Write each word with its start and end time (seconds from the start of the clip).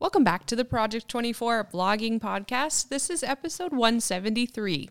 Welcome 0.00 0.24
back 0.24 0.46
to 0.46 0.56
the 0.56 0.64
Project 0.64 1.08
24 1.08 1.68
blogging 1.74 2.18
podcast. 2.18 2.88
This 2.88 3.10
is 3.10 3.22
episode 3.22 3.72
173. 3.72 4.88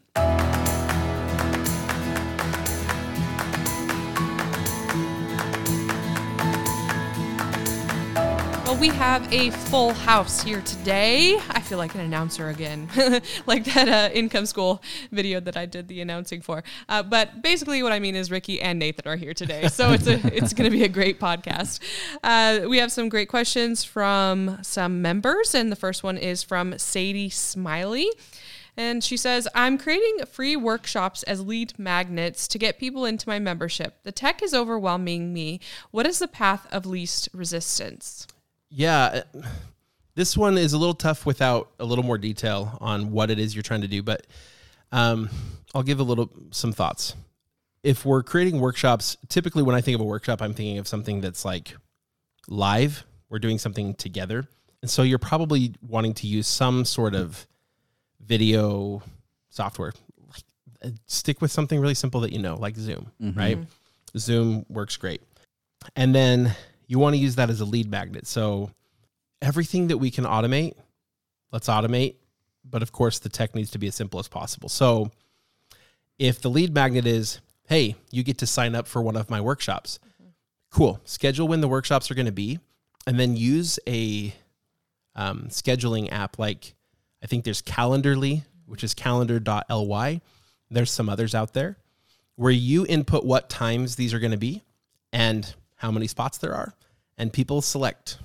We 8.80 8.88
have 8.88 9.34
a 9.34 9.50
full 9.50 9.92
house 9.92 10.42
here 10.42 10.62
today. 10.62 11.38
I 11.50 11.60
feel 11.60 11.78
like 11.78 11.96
an 11.96 12.00
announcer 12.00 12.48
again, 12.48 12.88
like 13.46 13.66
that 13.66 13.90
uh, 13.90 14.14
Income 14.14 14.46
School 14.46 14.82
video 15.12 15.42
that 15.42 15.58
I 15.58 15.66
did 15.66 15.90
the 15.90 16.00
announcing 16.00 16.40
for. 16.40 16.64
Uh, 16.88 17.04
but 17.04 17.42
basically, 17.42 17.84
what 17.84 17.92
I 17.92 18.00
mean 18.00 18.16
is 18.16 18.32
Ricky 18.32 18.62
and 18.62 18.80
Nathan 18.80 19.06
are 19.06 19.18
here 19.18 19.34
today, 19.34 19.68
so 19.68 19.92
it's 19.92 20.08
a 20.08 20.14
it's 20.34 20.54
going 20.54 20.72
to 20.72 20.76
be 20.76 20.86
a 20.86 20.88
great 20.88 21.20
podcast. 21.20 21.82
Uh, 22.24 22.70
we 22.70 22.78
have 22.78 22.90
some 22.90 23.10
great 23.10 23.28
questions 23.28 23.84
from 23.84 24.58
some 24.62 25.02
members, 25.02 25.54
and 25.54 25.74
the 25.74 25.76
first 25.76 26.02
one 26.02 26.18
is 26.18 26.42
from 26.42 26.78
Sadie 26.80 27.30
Smiley. 27.30 28.10
And 28.78 29.04
she 29.04 29.18
says, 29.18 29.46
I'm 29.54 29.78
creating 29.78 30.26
free 30.26 30.56
workshops 30.56 31.24
as 31.24 31.42
lead 31.42 31.78
magnets 31.78 32.48
to 32.48 32.58
get 32.58 32.80
people 32.80 33.04
into 33.04 33.28
my 33.28 33.40
membership. 33.40 33.96
The 34.04 34.14
tech 34.14 34.42
is 34.42 34.54
overwhelming 34.54 35.34
me. 35.34 35.60
What 35.92 36.08
is 36.08 36.20
the 36.20 36.30
path 36.30 36.66
of 36.72 36.86
least 36.86 37.28
resistance? 37.34 38.26
Yeah, 38.70 39.24
uh, 39.34 39.42
this 40.16 40.38
one 40.38 40.58
is 40.58 40.74
a 40.74 40.78
little 40.78 40.94
tough 40.94 41.26
without 41.26 41.72
a 41.80 41.86
little 41.86 42.04
more 42.04 42.18
detail 42.18 42.78
on 42.82 43.12
what 43.12 43.32
it 43.32 43.40
is 43.40 43.56
you're 43.56 43.64
trying 43.64 43.82
to 43.82 43.88
do, 43.88 44.04
but 44.04 44.28
um, 44.92 45.30
I'll 45.74 45.84
give 45.84 46.00
a 46.00 46.04
little 46.04 46.30
some 46.52 46.74
thoughts. 46.74 47.16
If 47.84 48.06
we're 48.06 48.24
creating 48.24 48.60
workshops, 48.60 49.18
typically 49.30 49.64
when 49.64 49.76
I 49.76 49.82
think 49.82 49.96
of 49.96 50.02
a 50.02 50.06
workshop, 50.06 50.42
I'm 50.42 50.54
thinking 50.54 50.78
of 50.78 50.88
something 50.88 51.22
that's 51.22 51.46
like 51.46 51.76
live. 52.48 53.06
We're 53.30 53.40
doing 53.40 53.58
something 53.60 53.94
together, 53.94 54.48
and 54.82 54.90
so 54.92 55.04
you're 55.04 55.20
probably 55.20 55.74
wanting 55.88 56.14
to 56.16 56.28
use 56.28 56.48
some 56.48 56.84
sort 56.84 57.16
of 57.16 57.48
video 58.26 59.02
software. 59.50 59.94
Uh, 60.84 60.90
Stick 61.06 61.42
with 61.42 61.52
something 61.52 61.80
really 61.80 61.94
simple 61.94 62.22
that 62.22 62.34
you 62.34 62.40
know, 62.40 62.56
like 62.56 62.76
Zoom, 62.76 63.12
right? 63.36 63.58
Zoom 64.18 64.66
works 64.70 64.98
great, 64.98 65.22
and 65.96 66.14
then 66.14 66.56
you 66.90 66.98
want 66.98 67.14
to 67.14 67.20
use 67.20 67.36
that 67.36 67.52
as 67.52 67.62
a 67.62 67.66
lead 67.66 67.90
magnet. 67.90 68.26
So 68.26 68.72
everything 69.44 69.88
that 69.88 70.00
we 70.00 70.10
can 70.10 70.26
automate, 70.26 70.74
let's 71.52 71.68
automate. 71.68 72.16
But 72.68 72.82
of 72.82 72.92
course, 72.92 73.20
the 73.20 73.30
tech 73.30 73.54
needs 73.54 73.70
to 73.72 73.78
be 73.78 73.88
as 73.88 73.96
simple 73.96 74.20
as 74.20 74.28
possible. 74.28 74.70
So 74.70 75.12
if 76.18 76.42
the 76.42 76.50
lead 76.50 76.74
magnet 76.74 77.06
is, 77.06 77.42
hey, 77.68 77.96
you 78.12 78.24
get 78.24 78.40
to 78.40 78.48
sign 78.48 78.74
up 78.74 78.88
for 78.88 79.04
one 79.04 79.16
of 79.16 79.30
my 79.30 79.40
workshops, 79.40 80.00
cool. 80.72 81.00
Schedule 81.06 81.48
when 81.48 81.62
the 81.62 81.68
workshops 81.68 82.10
are 82.10 82.16
going 82.16 82.26
to 82.26 82.32
be, 82.32 82.60
and 83.06 83.20
then 83.20 83.38
use 83.38 83.80
a 83.88 84.34
um, 85.16 85.46
scheduling 85.50 86.12
app 86.12 86.40
like 86.40 86.74
I 87.24 87.28
think 87.28 87.44
there's 87.44 87.62
Calendarly, 87.62 88.44
which 88.66 88.84
is 88.84 88.96
calendar.ly. 88.96 90.22
There's 90.72 90.92
some 90.92 91.10
others 91.10 91.36
out 91.36 91.54
there 91.54 91.78
where 92.36 92.52
you 92.52 92.86
input 92.88 93.26
what 93.26 93.50
times 93.50 93.96
these 93.96 94.14
are 94.14 94.20
going 94.20 94.32
to 94.32 94.38
be 94.38 94.64
and 95.12 95.54
how 95.80 95.92
many 95.92 96.08
spots 96.08 96.38
there 96.38 96.54
are, 96.54 96.74
and 97.18 97.34
people 97.34 97.62
select 97.62 98.20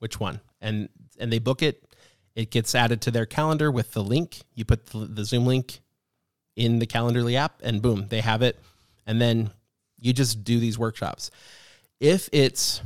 which 0.00 0.18
one, 0.18 0.40
and 0.60 0.88
and 1.18 1.32
they 1.32 1.38
book 1.38 1.62
it. 1.62 1.82
It 2.34 2.50
gets 2.50 2.74
added 2.74 3.00
to 3.02 3.12
their 3.12 3.26
calendar 3.26 3.70
with 3.70 3.92
the 3.92 4.02
link. 4.02 4.40
You 4.54 4.64
put 4.64 4.86
the, 4.86 4.98
the 5.06 5.24
Zoom 5.24 5.46
link 5.46 5.80
in 6.56 6.80
the 6.80 6.86
Calendarly 6.86 7.36
app, 7.36 7.60
and 7.62 7.80
boom, 7.80 8.08
they 8.08 8.20
have 8.20 8.42
it. 8.42 8.58
And 9.06 9.20
then 9.20 9.50
you 10.00 10.12
just 10.12 10.42
do 10.42 10.58
these 10.58 10.78
workshops. 10.78 11.30
If 12.00 12.28
it's 12.32 12.82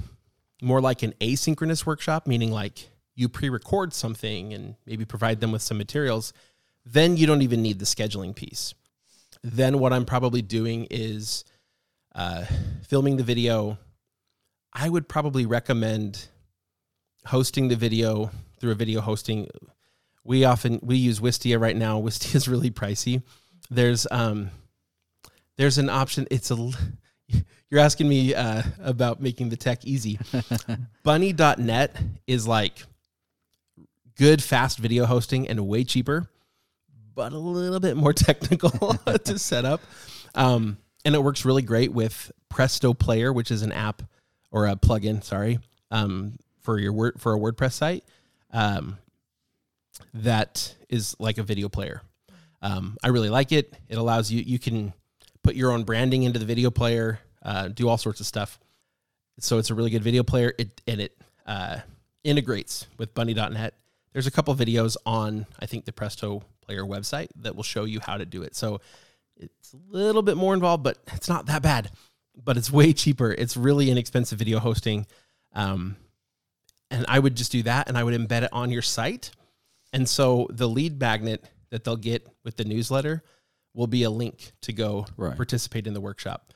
more 0.60 0.80
like 0.80 1.02
an 1.02 1.14
asynchronous 1.20 1.86
workshop, 1.86 2.26
meaning 2.26 2.52
like 2.52 2.90
you 3.14 3.28
pre-record 3.28 3.94
something 3.94 4.52
and 4.52 4.74
maybe 4.84 5.04
provide 5.04 5.40
them 5.40 5.52
with 5.52 5.62
some 5.62 5.78
materials, 5.78 6.32
then 6.84 7.16
you 7.16 7.26
don't 7.26 7.42
even 7.42 7.62
need 7.62 7.78
the 7.78 7.84
scheduling 7.84 8.34
piece. 8.34 8.74
Then 9.42 9.78
what 9.78 9.92
I'm 9.92 10.04
probably 10.04 10.42
doing 10.42 10.86
is 10.90 11.44
uh, 12.14 12.44
filming 12.86 13.16
the 13.16 13.22
video. 13.22 13.78
I 14.78 14.88
would 14.88 15.08
probably 15.08 15.44
recommend 15.44 16.28
hosting 17.26 17.66
the 17.66 17.74
video 17.74 18.30
through 18.60 18.70
a 18.70 18.76
video 18.76 19.00
hosting. 19.00 19.48
We 20.22 20.44
often 20.44 20.78
we 20.82 20.96
use 20.96 21.18
Wistia 21.18 21.60
right 21.60 21.76
now. 21.76 22.00
Wistia 22.00 22.36
is 22.36 22.46
really 22.46 22.70
pricey. 22.70 23.22
There's 23.70 24.06
um 24.10 24.50
there's 25.56 25.78
an 25.78 25.90
option. 25.90 26.28
It's 26.30 26.52
a 26.52 26.54
l- 26.54 26.74
you're 27.70 27.80
asking 27.80 28.08
me 28.08 28.34
uh, 28.34 28.62
about 28.80 29.20
making 29.20 29.48
the 29.48 29.56
tech 29.56 29.84
easy. 29.84 30.20
Bunny.net 31.02 31.96
is 32.28 32.46
like 32.46 32.84
good 34.16 34.42
fast 34.42 34.78
video 34.78 35.06
hosting 35.06 35.48
and 35.48 35.66
way 35.66 35.82
cheaper, 35.82 36.30
but 37.16 37.32
a 37.32 37.38
little 37.38 37.80
bit 37.80 37.96
more 37.96 38.12
technical 38.12 38.94
to 39.24 39.38
set 39.38 39.64
up. 39.64 39.80
Um, 40.36 40.78
and 41.04 41.16
it 41.16 41.22
works 41.22 41.44
really 41.44 41.62
great 41.62 41.92
with 41.92 42.30
Presto 42.48 42.94
Player, 42.94 43.32
which 43.32 43.50
is 43.50 43.62
an 43.62 43.72
app 43.72 44.02
or 44.50 44.66
a 44.66 44.76
plugin, 44.76 45.22
sorry, 45.22 45.58
um, 45.90 46.38
for 46.60 46.78
your 46.78 46.92
word 46.92 47.20
for 47.20 47.34
a 47.34 47.38
WordPress 47.38 47.72
site. 47.72 48.04
Um, 48.52 48.98
that 50.14 50.74
is 50.88 51.16
like 51.18 51.38
a 51.38 51.42
video 51.42 51.68
player. 51.68 52.02
Um, 52.62 52.96
I 53.02 53.08
really 53.08 53.30
like 53.30 53.52
it. 53.52 53.74
It 53.88 53.98
allows 53.98 54.30
you 54.30 54.42
you 54.42 54.58
can 54.58 54.92
put 55.42 55.54
your 55.54 55.72
own 55.72 55.84
branding 55.84 56.24
into 56.24 56.38
the 56.38 56.44
video 56.44 56.70
player, 56.70 57.20
uh, 57.42 57.68
do 57.68 57.88
all 57.88 57.98
sorts 57.98 58.20
of 58.20 58.26
stuff. 58.26 58.58
So 59.38 59.58
it's 59.58 59.70
a 59.70 59.74
really 59.74 59.90
good 59.90 60.02
video 60.02 60.22
player. 60.22 60.52
It 60.58 60.80
and 60.86 61.00
it 61.00 61.16
uh, 61.46 61.78
integrates 62.24 62.86
with 62.98 63.14
Bunny.net. 63.14 63.74
There's 64.12 64.26
a 64.26 64.30
couple 64.30 64.54
videos 64.54 64.96
on 65.06 65.46
I 65.60 65.66
think 65.66 65.84
the 65.84 65.92
Presto 65.92 66.42
Player 66.62 66.82
website 66.82 67.28
that 67.36 67.54
will 67.54 67.62
show 67.62 67.84
you 67.84 68.00
how 68.00 68.16
to 68.16 68.26
do 68.26 68.42
it. 68.42 68.56
So 68.56 68.80
it's 69.36 69.72
a 69.72 69.76
little 69.88 70.22
bit 70.22 70.36
more 70.36 70.54
involved, 70.54 70.82
but 70.82 70.98
it's 71.12 71.28
not 71.28 71.46
that 71.46 71.62
bad. 71.62 71.90
But 72.42 72.56
it's 72.56 72.70
way 72.70 72.92
cheaper. 72.92 73.32
It's 73.32 73.56
really 73.56 73.90
inexpensive 73.90 74.38
video 74.38 74.58
hosting. 74.58 75.06
Um, 75.52 75.96
and 76.90 77.04
I 77.08 77.18
would 77.18 77.36
just 77.36 77.52
do 77.52 77.62
that 77.64 77.88
and 77.88 77.98
I 77.98 78.04
would 78.04 78.14
embed 78.14 78.42
it 78.42 78.52
on 78.52 78.70
your 78.70 78.82
site. 78.82 79.30
And 79.92 80.08
so 80.08 80.46
the 80.50 80.68
lead 80.68 81.00
magnet 81.00 81.44
that 81.70 81.84
they'll 81.84 81.96
get 81.96 82.26
with 82.44 82.56
the 82.56 82.64
newsletter 82.64 83.22
will 83.74 83.86
be 83.86 84.02
a 84.02 84.10
link 84.10 84.52
to 84.62 84.72
go 84.72 85.06
Right. 85.16 85.36
participate 85.36 85.86
in 85.86 85.94
the 85.94 86.00
workshop. 86.00 86.54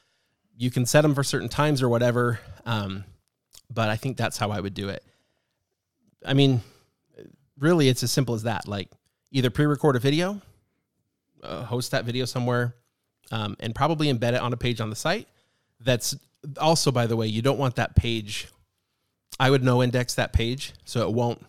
You 0.57 0.71
can 0.71 0.87
set 0.87 1.03
them 1.03 1.15
for 1.15 1.25
certain 1.25 1.49
times 1.49 1.83
or 1.83 1.89
whatever, 1.89 2.41
um, 2.65 3.05
but 3.71 3.89
I 3.89 3.97
think 3.97 4.17
that's 4.17 4.37
how 4.37 4.51
I 4.51 4.61
would 4.61 4.75
do 4.75 4.89
it. 4.89 5.05
I 6.25 6.35
mean, 6.35 6.61
really, 7.59 7.89
it's 7.89 8.03
as 8.03 8.13
simple 8.13 8.35
as 8.35 8.45
that. 8.45 8.69
Like 8.69 8.91
either 9.31 9.51
pre-record 9.51 9.97
a 9.97 9.99
video, 9.99 10.41
uh, 11.43 11.65
host 11.65 11.91
that 11.91 12.05
video 12.05 12.25
somewhere, 12.25 12.75
um, 13.31 13.57
and 13.61 13.75
probably 13.75 14.13
embed 14.13 14.35
it 14.35 14.41
on 14.41 14.53
a 14.53 14.57
page 14.57 14.81
on 14.81 14.91
the 14.91 14.97
site. 14.97 15.27
That's 15.85 16.15
also, 16.61 16.91
by 16.91 17.07
the 17.07 17.17
way, 17.17 17.27
you 17.27 17.43
don't 17.43 17.59
want 17.59 17.77
that 17.77 17.95
page. 17.95 18.49
I 19.39 19.51
would 19.51 19.63
no 19.63 19.83
index 19.83 20.15
that 20.15 20.33
page 20.33 20.73
so 20.85 21.09
it 21.09 21.15
won't 21.15 21.45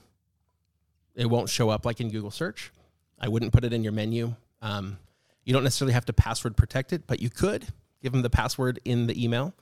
it 1.16 1.30
won't 1.30 1.50
show 1.50 1.70
up 1.70 1.86
like 1.86 2.02
in 2.02 2.10
Google 2.10 2.32
search. 2.32 2.72
I 3.20 3.28
wouldn't 3.28 3.54
put 3.54 3.64
it 3.64 3.74
in 3.74 3.84
your 3.84 3.94
menu. 3.94 4.36
Um, 4.62 4.98
you 5.44 5.54
don't 5.54 5.64
necessarily 5.64 5.94
have 5.94 6.06
to 6.06 6.14
password 6.14 6.58
protect 6.58 6.94
it, 6.94 7.06
but 7.06 7.22
you 7.22 7.30
could 7.30 7.68
give 8.02 8.12
them 8.12 8.22
the 8.22 8.30
password 8.30 8.80
in 8.86 9.08
the 9.08 9.24
email 9.24 9.54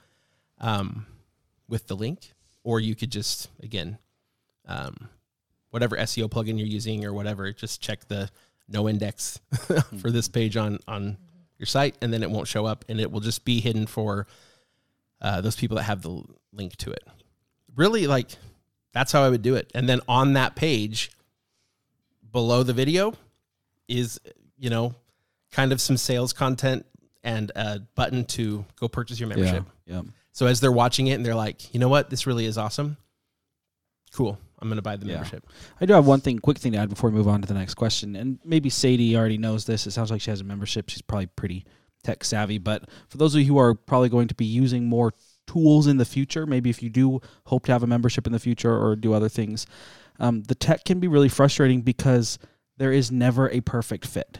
um, 0.60 1.06
with 1.68 1.88
the 1.88 1.96
link, 1.96 2.34
or 2.64 2.80
you 2.80 2.96
could 2.96 3.12
just 3.12 3.50
again, 3.62 3.98
um, 4.68 5.10
whatever 5.72 5.98
SEO 5.98 6.30
plugin 6.30 6.58
you're 6.58 6.68
using 6.68 7.06
or 7.06 7.14
whatever, 7.14 7.52
just 7.52 7.82
check 7.82 8.08
the 8.08 8.30
no 8.70 8.88
index 8.88 9.40
for 10.02 10.12
this 10.12 10.28
page 10.28 10.56
on 10.56 10.80
on 10.88 11.18
your 11.58 11.68
site, 11.68 11.96
and 12.02 12.14
then 12.14 12.24
it 12.24 12.32
won't 12.32 12.48
show 12.48 12.66
up, 12.66 12.86
and 12.90 13.00
it 13.00 13.12
will 13.12 13.20
just 13.20 13.46
be 13.46 13.60
hidden 13.60 13.86
for 13.86 14.28
uh, 15.22 15.42
those 15.42 15.56
people 15.56 15.78
that 15.78 15.84
have 15.84 16.02
the 16.02 16.24
link 16.52 16.76
to 16.78 16.92
it. 16.92 17.04
Really, 17.76 18.08
like 18.08 18.32
that's 18.94 19.12
how 19.12 19.24
I 19.24 19.30
would 19.30 19.42
do 19.42 19.56
it, 19.56 19.72
and 19.74 19.88
then 19.88 20.02
on 20.08 20.34
that 20.34 20.56
page 20.56 21.12
below 22.32 22.64
the 22.64 22.74
video 22.74 23.14
is 23.88 24.20
you 24.58 24.70
know 24.70 24.96
kind 25.52 25.72
of 25.72 25.82
some 25.82 25.98
sales 25.98 26.34
content 26.34 26.86
and 27.24 27.52
a 27.56 27.80
button 27.96 28.26
to 28.26 28.66
go 28.80 28.88
purchase 28.88 29.20
your 29.20 29.30
membership. 29.30 29.64
Yeah. 29.86 29.96
yeah. 29.96 30.02
So 30.32 30.48
as 30.48 30.60
they're 30.62 30.72
watching 30.72 31.08
it 31.08 31.14
and 31.16 31.26
they're 31.26 31.36
like, 31.36 31.74
you 31.74 31.80
know 31.80 31.90
what, 31.90 32.10
this 32.10 32.26
really 32.26 32.46
is 32.46 32.58
awesome. 32.58 32.98
Cool, 34.14 34.38
I'm 34.60 34.68
gonna 34.70 34.82
buy 34.82 34.96
the 34.98 35.06
Yeah. 35.06 35.16
membership. 35.16 35.46
I 35.80 35.86
do 35.86 35.94
have 35.94 36.06
one 36.08 36.20
thing, 36.22 36.40
quick 36.40 36.58
thing 36.58 36.72
to 36.74 36.78
add 36.80 36.90
before 36.90 37.10
we 37.10 37.16
move 37.16 37.28
on 37.28 37.42
to 37.42 37.48
the 37.48 37.54
next 37.54 37.76
question. 37.76 38.16
And 38.16 38.40
maybe 38.44 38.70
Sadie 38.70 39.16
already 39.16 39.38
knows 39.38 39.66
this. 39.66 39.88
It 39.88 39.92
sounds 39.92 40.10
like 40.12 40.22
she 40.22 40.30
has 40.32 40.42
a 40.42 40.46
membership. 40.46 40.90
She's 40.90 41.02
probably 41.02 41.28
pretty 41.28 41.66
tech 42.04 42.24
savvy. 42.24 42.58
But 42.58 42.90
for 43.08 43.18
those 43.18 43.36
of 43.36 43.42
you 43.42 43.48
who 43.48 43.58
are 43.58 43.74
probably 43.74 44.10
going 44.10 44.28
to 44.28 44.36
be 44.36 44.46
using 44.46 44.86
more 44.86 45.14
tools 45.48 45.88
in 45.88 45.98
the 45.98 46.06
future, 46.06 46.46
maybe 46.46 46.70
if 46.70 46.82
you 46.82 46.90
do 46.90 47.22
hope 47.46 47.66
to 47.66 47.72
have 47.72 47.84
a 47.84 47.88
membership 47.88 48.28
in 48.28 48.34
the 48.34 48.40
future 48.40 48.76
or 48.76 48.96
do 48.96 49.14
other 49.14 49.30
things, 49.30 49.66
um, 50.20 50.44
the 50.44 50.56
tech 50.56 50.86
can 50.86 51.00
be 51.00 51.08
really 51.08 51.30
frustrating 51.30 51.82
because 51.82 52.38
there 52.78 52.92
is 52.92 53.12
never 53.12 53.50
a 53.50 53.62
perfect 53.62 54.06
fit. 54.06 54.40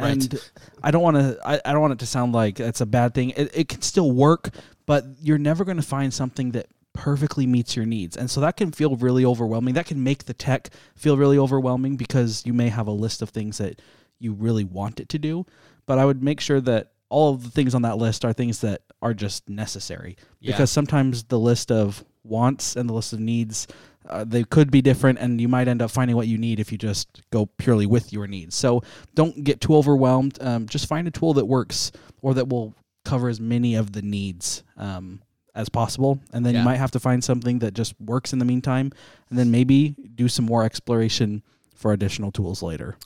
Right. 0.00 0.12
And 0.12 0.50
I 0.82 0.90
don't 0.90 1.02
want 1.02 1.16
to. 1.16 1.38
I, 1.44 1.60
I 1.64 1.72
don't 1.72 1.82
want 1.82 1.92
it 1.92 1.98
to 1.98 2.06
sound 2.06 2.32
like 2.32 2.60
it's 2.60 2.80
a 2.80 2.86
bad 2.86 3.14
thing. 3.14 3.30
It, 3.30 3.50
it 3.54 3.68
can 3.68 3.82
still 3.82 4.10
work, 4.10 4.48
but 4.86 5.04
you're 5.20 5.38
never 5.38 5.64
going 5.64 5.76
to 5.76 5.82
find 5.82 6.14
something 6.14 6.52
that 6.52 6.66
perfectly 6.94 7.46
meets 7.46 7.76
your 7.76 7.84
needs. 7.84 8.16
And 8.16 8.30
so 8.30 8.40
that 8.40 8.56
can 8.56 8.70
feel 8.70 8.96
really 8.96 9.24
overwhelming. 9.24 9.74
That 9.74 9.86
can 9.86 10.02
make 10.02 10.24
the 10.24 10.34
tech 10.34 10.70
feel 10.94 11.16
really 11.16 11.38
overwhelming 11.38 11.96
because 11.96 12.44
you 12.46 12.52
may 12.52 12.68
have 12.68 12.86
a 12.86 12.92
list 12.92 13.22
of 13.22 13.30
things 13.30 13.58
that 13.58 13.80
you 14.18 14.32
really 14.32 14.64
want 14.64 15.00
it 15.00 15.08
to 15.10 15.18
do. 15.18 15.44
But 15.86 15.98
I 15.98 16.04
would 16.04 16.22
make 16.22 16.40
sure 16.40 16.60
that 16.60 16.92
all 17.08 17.34
of 17.34 17.42
the 17.44 17.50
things 17.50 17.74
on 17.74 17.82
that 17.82 17.98
list 17.98 18.24
are 18.24 18.32
things 18.32 18.60
that 18.60 18.82
are 19.02 19.12
just 19.14 19.48
necessary. 19.48 20.16
Yeah. 20.40 20.52
because 20.52 20.70
sometimes 20.70 21.24
the 21.24 21.38
list 21.38 21.70
of 21.70 22.04
wants 22.24 22.76
and 22.76 22.88
the 22.88 22.94
list 22.94 23.12
of 23.12 23.20
needs 23.20 23.66
uh, 24.08 24.24
they 24.24 24.42
could 24.44 24.70
be 24.70 24.82
different 24.82 25.18
and 25.18 25.40
you 25.40 25.46
might 25.48 25.68
end 25.68 25.80
up 25.80 25.90
finding 25.90 26.16
what 26.16 26.26
you 26.26 26.36
need 26.38 26.58
if 26.58 26.72
you 26.72 26.78
just 26.78 27.22
go 27.30 27.46
purely 27.46 27.86
with 27.86 28.12
your 28.12 28.26
needs. 28.26 28.56
So 28.56 28.82
don't 29.14 29.44
get 29.44 29.60
too 29.60 29.76
overwhelmed. 29.76 30.38
Um, 30.42 30.66
just 30.66 30.86
find 30.86 31.06
a 31.06 31.10
tool 31.10 31.34
that 31.34 31.44
works 31.46 31.92
or 32.20 32.34
that 32.34 32.48
will 32.48 32.74
cover 33.04 33.28
as 33.28 33.40
many 33.40 33.74
of 33.76 33.92
the 33.92 34.02
needs 34.02 34.64
um, 34.76 35.22
as 35.54 35.68
possible. 35.68 36.18
And 36.32 36.44
then 36.44 36.54
Yeah. 36.54 36.60
you 36.60 36.64
might 36.64 36.76
have 36.78 36.90
to 36.92 37.00
find 37.00 37.22
something 37.22 37.60
that 37.60 37.74
just 37.74 37.94
works 38.00 38.32
in 38.32 38.38
the 38.40 38.44
meantime. 38.44 38.90
And 39.30 39.38
then 39.38 39.50
maybe 39.52 39.90
do 40.14 40.28
some 40.28 40.46
more 40.46 40.64
exploration 40.64 41.42
for 41.74 41.92
additional 41.92 42.32
tools 42.32 42.62
later 42.62 42.96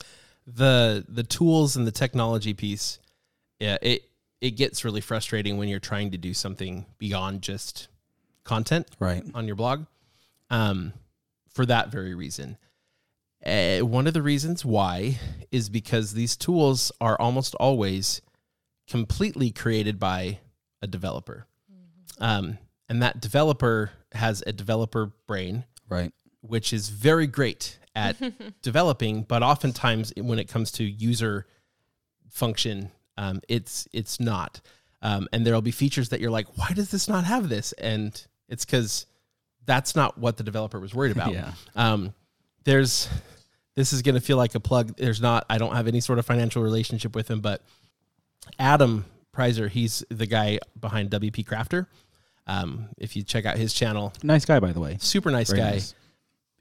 the 0.47 1.05
the 1.09 1.23
tools 1.23 1.75
and 1.75 1.85
the 1.85 1.91
technology 1.91 2.53
piece 2.53 2.99
yeah 3.59 3.77
it 3.81 4.03
it 4.39 4.51
gets 4.51 4.85
really 4.85 5.01
frustrating 5.01 5.57
when 5.57 5.67
you're 5.67 5.79
trying 5.79 6.11
to 6.11 6.17
do 6.17 6.33
something 6.33 6.85
beyond 6.97 7.41
just 7.41 7.89
content 8.43 8.87
right. 8.99 9.23
on 9.35 9.45
your 9.45 9.55
blog 9.55 9.85
um 10.49 10.93
for 11.57 11.65
that 11.65 11.91
very 11.91 12.13
reason. 12.13 12.55
Uh, 13.43 13.79
one 13.79 14.05
of 14.05 14.13
the 14.13 14.21
reasons 14.21 14.63
why 14.63 15.17
is 15.51 15.69
because 15.69 16.13
these 16.13 16.35
tools 16.35 16.91
are 17.01 17.19
almost 17.19 17.55
always 17.55 18.21
completely 18.87 19.49
created 19.51 19.99
by 19.99 20.39
a 20.81 20.87
developer. 20.87 21.47
Um 22.19 22.59
and 22.89 23.01
that 23.01 23.19
developer 23.19 23.91
has 24.13 24.43
a 24.47 24.53
developer 24.53 25.11
brain 25.27 25.65
right. 25.89 26.13
which 26.41 26.71
is 26.71 26.89
very 26.89 27.27
great 27.27 27.79
at 27.97 28.15
developing, 28.61 29.23
but 29.23 29.41
oftentimes 29.41 30.13
when 30.15 30.37
it 30.37 30.47
comes 30.47 30.71
to 30.73 30.83
user 30.83 31.47
function, 32.29 32.91
um, 33.17 33.41
it's 33.49 33.87
it's 33.91 34.19
not. 34.19 34.61
Um, 35.01 35.27
and 35.33 35.45
there'll 35.45 35.61
be 35.61 35.71
features 35.71 36.09
that 36.09 36.21
you're 36.21 36.31
like, 36.31 36.57
why 36.57 36.71
does 36.73 36.91
this 36.91 37.07
not 37.07 37.23
have 37.25 37.49
this? 37.49 37.71
And 37.73 38.25
it's 38.47 38.65
because 38.65 39.05
that's 39.65 39.95
not 39.95 40.17
what 40.17 40.37
the 40.37 40.43
developer 40.43 40.79
was 40.79 40.93
worried 40.93 41.11
about. 41.11 41.33
Yeah. 41.33 41.51
Um, 41.75 42.13
there's 42.63 43.09
this 43.75 43.93
is 43.93 44.01
going 44.01 44.15
to 44.15 44.21
feel 44.21 44.37
like 44.37 44.53
a 44.55 44.59
plug. 44.59 44.95
There's 44.97 45.21
not. 45.21 45.45
I 45.49 45.57
don't 45.57 45.75
have 45.75 45.87
any 45.87 46.01
sort 46.01 46.19
of 46.19 46.25
financial 46.25 46.61
relationship 46.61 47.15
with 47.15 47.29
him, 47.29 47.41
but 47.41 47.61
Adam 48.59 49.05
Preiser, 49.35 49.69
he's 49.69 50.03
the 50.09 50.25
guy 50.25 50.59
behind 50.79 51.09
WP 51.11 51.45
Crafter. 51.45 51.87
Um, 52.45 52.89
if 52.97 53.15
you 53.15 53.23
check 53.23 53.45
out 53.45 53.57
his 53.57 53.73
channel, 53.73 54.13
nice 54.23 54.45
guy 54.45 54.59
by 54.59 54.71
the 54.71 54.79
way 54.79 54.97
super 54.99 55.29
nice 55.29 55.49
Very 55.49 55.61
guy 55.61 55.71
nice. 55.71 55.93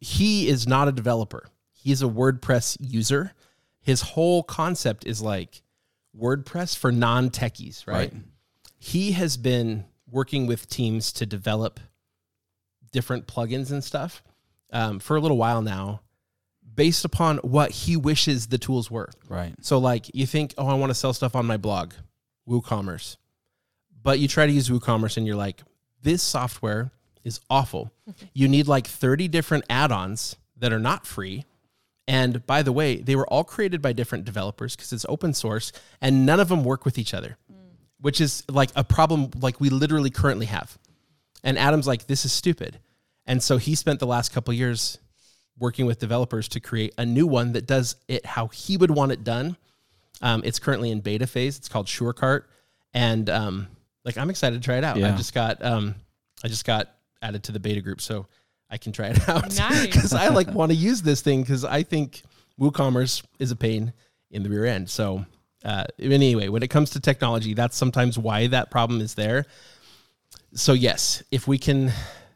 He 0.06 0.46
is 0.48 0.68
not 0.68 0.86
a 0.86 0.92
developer. 0.92 1.48
He's 1.72 2.00
a 2.00 2.06
WordPress 2.06 2.76
user. 2.78 3.32
His 3.80 4.02
whole 4.02 4.44
concept 4.44 5.04
is 5.04 5.20
like 5.20 5.62
WordPress 6.16 6.78
for 6.78 6.92
non 6.92 7.28
techies, 7.30 7.88
right? 7.88 8.12
Right. 8.12 8.22
He 8.78 9.12
has 9.12 9.36
been 9.36 9.84
working 10.08 10.46
with 10.46 10.68
teams 10.68 11.12
to 11.14 11.26
develop 11.26 11.80
different 12.92 13.26
plugins 13.26 13.72
and 13.72 13.82
stuff 13.82 14.22
um, 14.72 15.00
for 15.00 15.16
a 15.16 15.20
little 15.20 15.38
while 15.38 15.60
now, 15.60 16.02
based 16.72 17.04
upon 17.04 17.38
what 17.38 17.72
he 17.72 17.96
wishes 17.96 18.46
the 18.46 18.58
tools 18.58 18.88
were. 18.88 19.10
right 19.28 19.54
So, 19.60 19.78
like, 19.78 20.08
you 20.14 20.24
think, 20.24 20.54
oh, 20.56 20.68
I 20.68 20.74
want 20.74 20.90
to 20.90 20.94
sell 20.94 21.14
stuff 21.14 21.34
on 21.34 21.46
my 21.46 21.56
blog, 21.56 21.94
WooCommerce. 22.48 23.16
But 24.04 24.20
you 24.20 24.28
try 24.28 24.46
to 24.46 24.52
use 24.52 24.68
WooCommerce 24.68 25.16
and 25.16 25.26
you're 25.26 25.34
like, 25.34 25.62
this 26.00 26.22
software 26.22 26.92
is 27.26 27.40
awful. 27.50 27.92
You 28.32 28.48
need 28.48 28.68
like 28.68 28.86
30 28.86 29.28
different 29.28 29.64
add 29.68 29.90
ons 29.90 30.36
that 30.56 30.72
are 30.72 30.78
not 30.78 31.06
free. 31.06 31.44
And 32.06 32.46
by 32.46 32.62
the 32.62 32.72
way, 32.72 32.96
they 32.96 33.16
were 33.16 33.26
all 33.26 33.44
created 33.44 33.82
by 33.82 33.92
different 33.92 34.24
developers 34.24 34.76
because 34.76 34.92
it's 34.92 35.04
open 35.08 35.34
source 35.34 35.72
and 36.00 36.24
none 36.24 36.38
of 36.38 36.48
them 36.48 36.62
work 36.62 36.84
with 36.84 36.98
each 36.98 37.12
other, 37.12 37.36
which 38.00 38.20
is 38.20 38.44
like 38.48 38.70
a 38.76 38.84
problem 38.84 39.30
like 39.40 39.60
we 39.60 39.70
literally 39.70 40.10
currently 40.10 40.46
have. 40.46 40.78
And 41.42 41.58
Adam's 41.58 41.86
like, 41.86 42.06
this 42.06 42.24
is 42.24 42.32
stupid. 42.32 42.78
And 43.26 43.42
so 43.42 43.56
he 43.56 43.74
spent 43.74 43.98
the 44.00 44.06
last 44.06 44.32
couple 44.32 44.54
years 44.54 44.98
working 45.58 45.86
with 45.86 45.98
developers 45.98 46.48
to 46.48 46.60
create 46.60 46.94
a 46.98 47.04
new 47.04 47.26
one 47.26 47.52
that 47.52 47.66
does 47.66 47.96
it 48.06 48.24
how 48.24 48.46
he 48.48 48.76
would 48.76 48.90
want 48.90 49.12
it 49.12 49.24
done. 49.24 49.56
Um, 50.22 50.42
it's 50.44 50.58
currently 50.58 50.90
in 50.90 51.00
beta 51.00 51.26
phase. 51.26 51.58
It's 51.58 51.68
called 51.68 51.86
SureCart, 51.86 52.44
and 52.94 53.28
um, 53.28 53.66
like 54.04 54.16
I'm 54.16 54.30
excited 54.30 54.62
to 54.62 54.64
try 54.64 54.78
it 54.78 54.84
out. 54.84 54.96
I 55.12 55.16
just 55.16 55.34
got 55.34 55.64
um, 55.64 55.94
I 56.44 56.48
just 56.48 56.64
got 56.64 56.88
added 57.22 57.42
to 57.44 57.52
the 57.52 57.60
beta 57.60 57.80
group, 57.80 58.00
so 58.00 58.26
I 58.70 58.78
can 58.78 58.92
try 58.92 59.08
it 59.08 59.28
out. 59.28 59.56
Nice. 59.56 59.86
because 59.86 60.12
I 60.12 60.28
like 60.28 60.48
want 60.52 60.72
to 60.72 60.76
use 60.76 61.02
this 61.02 61.20
thing 61.22 61.42
because 61.42 61.64
I 61.64 61.82
think 61.82 62.22
WooCommerce 62.60 63.24
is 63.38 63.50
a 63.50 63.56
pain 63.56 63.92
in 64.30 64.42
the 64.42 64.50
rear 64.50 64.66
end. 64.66 64.88
So 64.90 65.24
uh, 65.64 65.84
anyway, 65.98 66.48
when 66.48 66.62
it 66.62 66.68
comes 66.68 66.90
to 66.90 67.00
technology, 67.00 67.54
that's 67.54 67.76
sometimes 67.76 68.18
why 68.18 68.46
that 68.48 68.70
problem 68.70 69.00
is 69.00 69.14
there. 69.14 69.46
So 70.54 70.72
yes, 70.72 71.22
if 71.30 71.46
we 71.48 71.58
can 71.58 71.92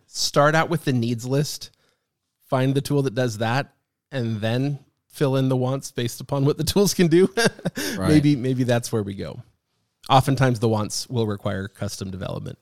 start 0.06 0.54
out 0.54 0.68
with 0.68 0.84
the 0.84 0.92
needs 0.92 1.24
list, 1.26 1.70
find 2.48 2.74
the 2.74 2.80
tool 2.80 3.02
that 3.02 3.14
does 3.14 3.38
that, 3.38 3.72
and 4.10 4.40
then 4.40 4.78
fill 5.06 5.36
in 5.36 5.48
the 5.48 5.56
wants 5.56 5.90
based 5.90 6.20
upon 6.20 6.44
what 6.44 6.58
the 6.58 6.64
tools 6.72 6.94
can 6.94 7.06
do. 7.08 7.32
maybe 7.98 8.36
maybe 8.36 8.64
that's 8.64 8.92
where 8.92 9.02
we 9.02 9.14
go. 9.14 9.42
Oftentimes 10.08 10.58
the 10.58 10.68
wants 10.68 11.08
will 11.08 11.26
require 11.26 11.68
custom 11.68 12.10
development. 12.10 12.58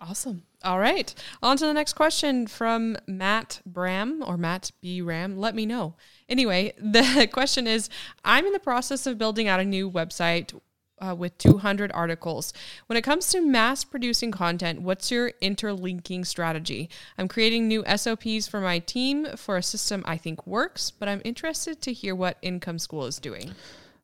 Awesome. 0.00 0.42
All 0.62 0.78
right. 0.78 1.14
On 1.42 1.56
to 1.56 1.64
the 1.64 1.72
next 1.72 1.94
question 1.94 2.46
from 2.46 2.98
Matt 3.06 3.62
Bram 3.64 4.22
or 4.26 4.36
Matt 4.36 4.72
B. 4.82 5.00
Ram. 5.00 5.38
Let 5.38 5.54
me 5.54 5.64
know. 5.64 5.94
Anyway, 6.28 6.74
the 6.78 7.28
question 7.32 7.66
is 7.66 7.88
I'm 8.24 8.44
in 8.44 8.52
the 8.52 8.58
process 8.58 9.06
of 9.06 9.16
building 9.16 9.48
out 9.48 9.60
a 9.60 9.64
new 9.64 9.90
website 9.90 10.52
uh, 11.00 11.14
with 11.14 11.38
200 11.38 11.90
articles. 11.92 12.52
When 12.86 12.96
it 12.96 13.02
comes 13.02 13.28
to 13.30 13.40
mass 13.40 13.84
producing 13.84 14.30
content, 14.30 14.82
what's 14.82 15.10
your 15.10 15.32
interlinking 15.40 16.24
strategy? 16.24 16.90
I'm 17.16 17.28
creating 17.28 17.66
new 17.66 17.82
SOPs 17.96 18.46
for 18.46 18.60
my 18.60 18.80
team 18.80 19.26
for 19.36 19.56
a 19.56 19.62
system 19.62 20.02
I 20.06 20.16
think 20.16 20.46
works, 20.46 20.90
but 20.90 21.08
I'm 21.08 21.22
interested 21.24 21.80
to 21.82 21.92
hear 21.92 22.14
what 22.14 22.36
Income 22.42 22.80
School 22.80 23.06
is 23.06 23.18
doing. 23.18 23.52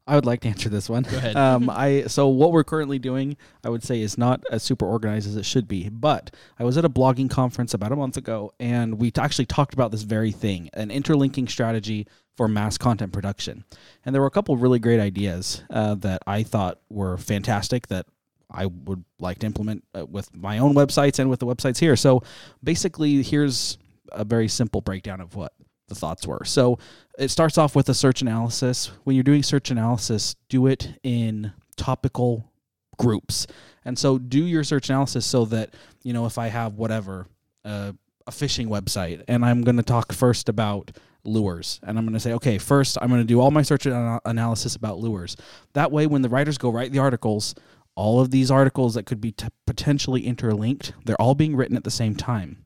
I 0.07 0.15
would 0.15 0.25
like 0.25 0.41
to 0.43 0.49
answer 0.49 0.69
this 0.69 0.89
one. 0.89 1.03
Go 1.03 1.17
ahead. 1.17 1.37
Um, 1.47 1.69
I 1.69 2.05
so 2.05 2.29
what 2.29 2.51
we're 2.53 2.65
currently 2.65 2.99
doing, 2.99 3.37
I 3.63 3.69
would 3.69 3.83
say, 3.83 4.01
is 4.01 4.17
not 4.17 4.43
as 4.51 4.63
super 4.63 4.87
organized 4.87 5.29
as 5.29 5.37
it 5.37 5.45
should 5.45 5.69
be. 5.69 5.89
But 5.89 6.35
I 6.59 6.65
was 6.65 6.77
at 6.77 6.85
a 6.85 6.89
blogging 6.89 7.31
conference 7.31 7.75
about 7.75 7.93
a 7.93 7.97
month 7.97 8.17
ago, 8.17 8.53
and 8.59 8.99
we 8.99 9.11
t- 9.11 9.21
actually 9.21 9.47
talked 9.47 9.75
about 9.75 9.91
this 9.91 10.03
very 10.03 10.33
thing: 10.33 10.71
an 10.73 10.91
interlinking 10.91 11.49
strategy 11.49 12.07
for 12.37 12.49
mass 12.49 12.79
content 12.79 13.13
production. 13.13 13.65
And 14.05 14.15
there 14.15 14.23
were 14.23 14.29
a 14.29 14.31
couple 14.31 14.55
of 14.55 14.63
really 14.63 14.79
great 14.79 15.01
ideas 15.01 15.63
uh, 15.71 15.95
that 15.97 16.23
I 16.27 16.43
thought 16.43 16.81
were 16.91 17.17
fantastic 17.17 17.89
that 17.89 18.07
I 18.51 18.67
would 18.67 19.05
like 19.19 19.41
to 19.41 19.47
implement 19.47 19.85
uh, 19.95 20.07
with 20.07 20.35
my 20.35 20.59
own 20.59 20.75
websites 20.75 21.19
and 21.19 21.31
with 21.31 21.41
the 21.41 21.47
websites 21.47 21.79
here. 21.79 21.97
So 21.97 22.23
basically, 22.63 23.23
here's 23.23 23.79
a 24.13 24.25
very 24.25 24.49
simple 24.49 24.81
breakdown 24.81 25.21
of 25.21 25.35
what 25.35 25.53
the 25.89 25.95
thoughts 25.95 26.27
were. 26.27 26.45
So 26.45 26.79
it 27.19 27.29
starts 27.29 27.59
off 27.59 27.77
with 27.77 27.89
a 27.89 27.95
search 27.95 28.23
analysis. 28.23 28.91
When 29.05 29.15
you're 29.17 29.23
doing 29.23 29.43
search 29.43 29.71
analysis, 29.71 30.37
do 30.49 30.67
it 30.67 30.99
in 31.03 31.53
topical 31.77 32.51
groups. 32.99 33.47
And 33.85 33.99
so 33.99 34.19
do 34.19 34.45
your 34.45 34.65
search 34.65 34.89
analysis 34.89 35.25
so 35.25 35.45
that, 35.47 35.75
you 36.03 36.13
know, 36.13 36.27
if 36.27 36.39
I 36.39 36.49
have 36.49 36.75
whatever, 36.75 37.27
uh, 37.65 37.93
a 38.27 38.33
fishing 38.33 38.69
website, 38.69 39.23
and 39.29 39.45
I'm 39.45 39.63
going 39.63 39.77
to 39.77 39.83
talk 39.83 40.13
first 40.13 40.49
about 40.49 40.91
lures, 41.23 41.81
and 41.85 41.97
I'm 41.97 42.05
going 42.05 42.15
to 42.15 42.21
say, 42.21 42.33
okay, 42.33 42.59
first 42.59 42.99
I'm 43.01 43.09
going 43.09 43.21
to 43.21 43.27
do 43.27 43.41
all 43.41 43.53
my 43.53 43.63
search 43.63 43.87
ana- 43.87 44.21
analysis 44.25 44.75
about 44.75 44.99
lures. 44.99 45.37
That 45.75 45.93
way, 45.93 46.07
when 46.07 46.23
the 46.23 46.29
writers 46.29 46.59
go 46.59 46.71
write 46.71 46.91
the 46.91 46.99
articles, 46.99 47.55
all 47.95 48.21
of 48.21 48.31
these 48.31 48.51
articles 48.51 48.95
that 48.95 49.07
could 49.07 49.21
be 49.21 49.33
t- 49.33 49.47
potentially 49.67 50.27
interlinked, 50.27 50.93
they're 51.05 51.21
all 51.21 51.37
being 51.37 51.55
written 51.55 51.77
at 51.77 51.85
the 51.85 51.91
same 51.91 52.17
time. 52.17 52.65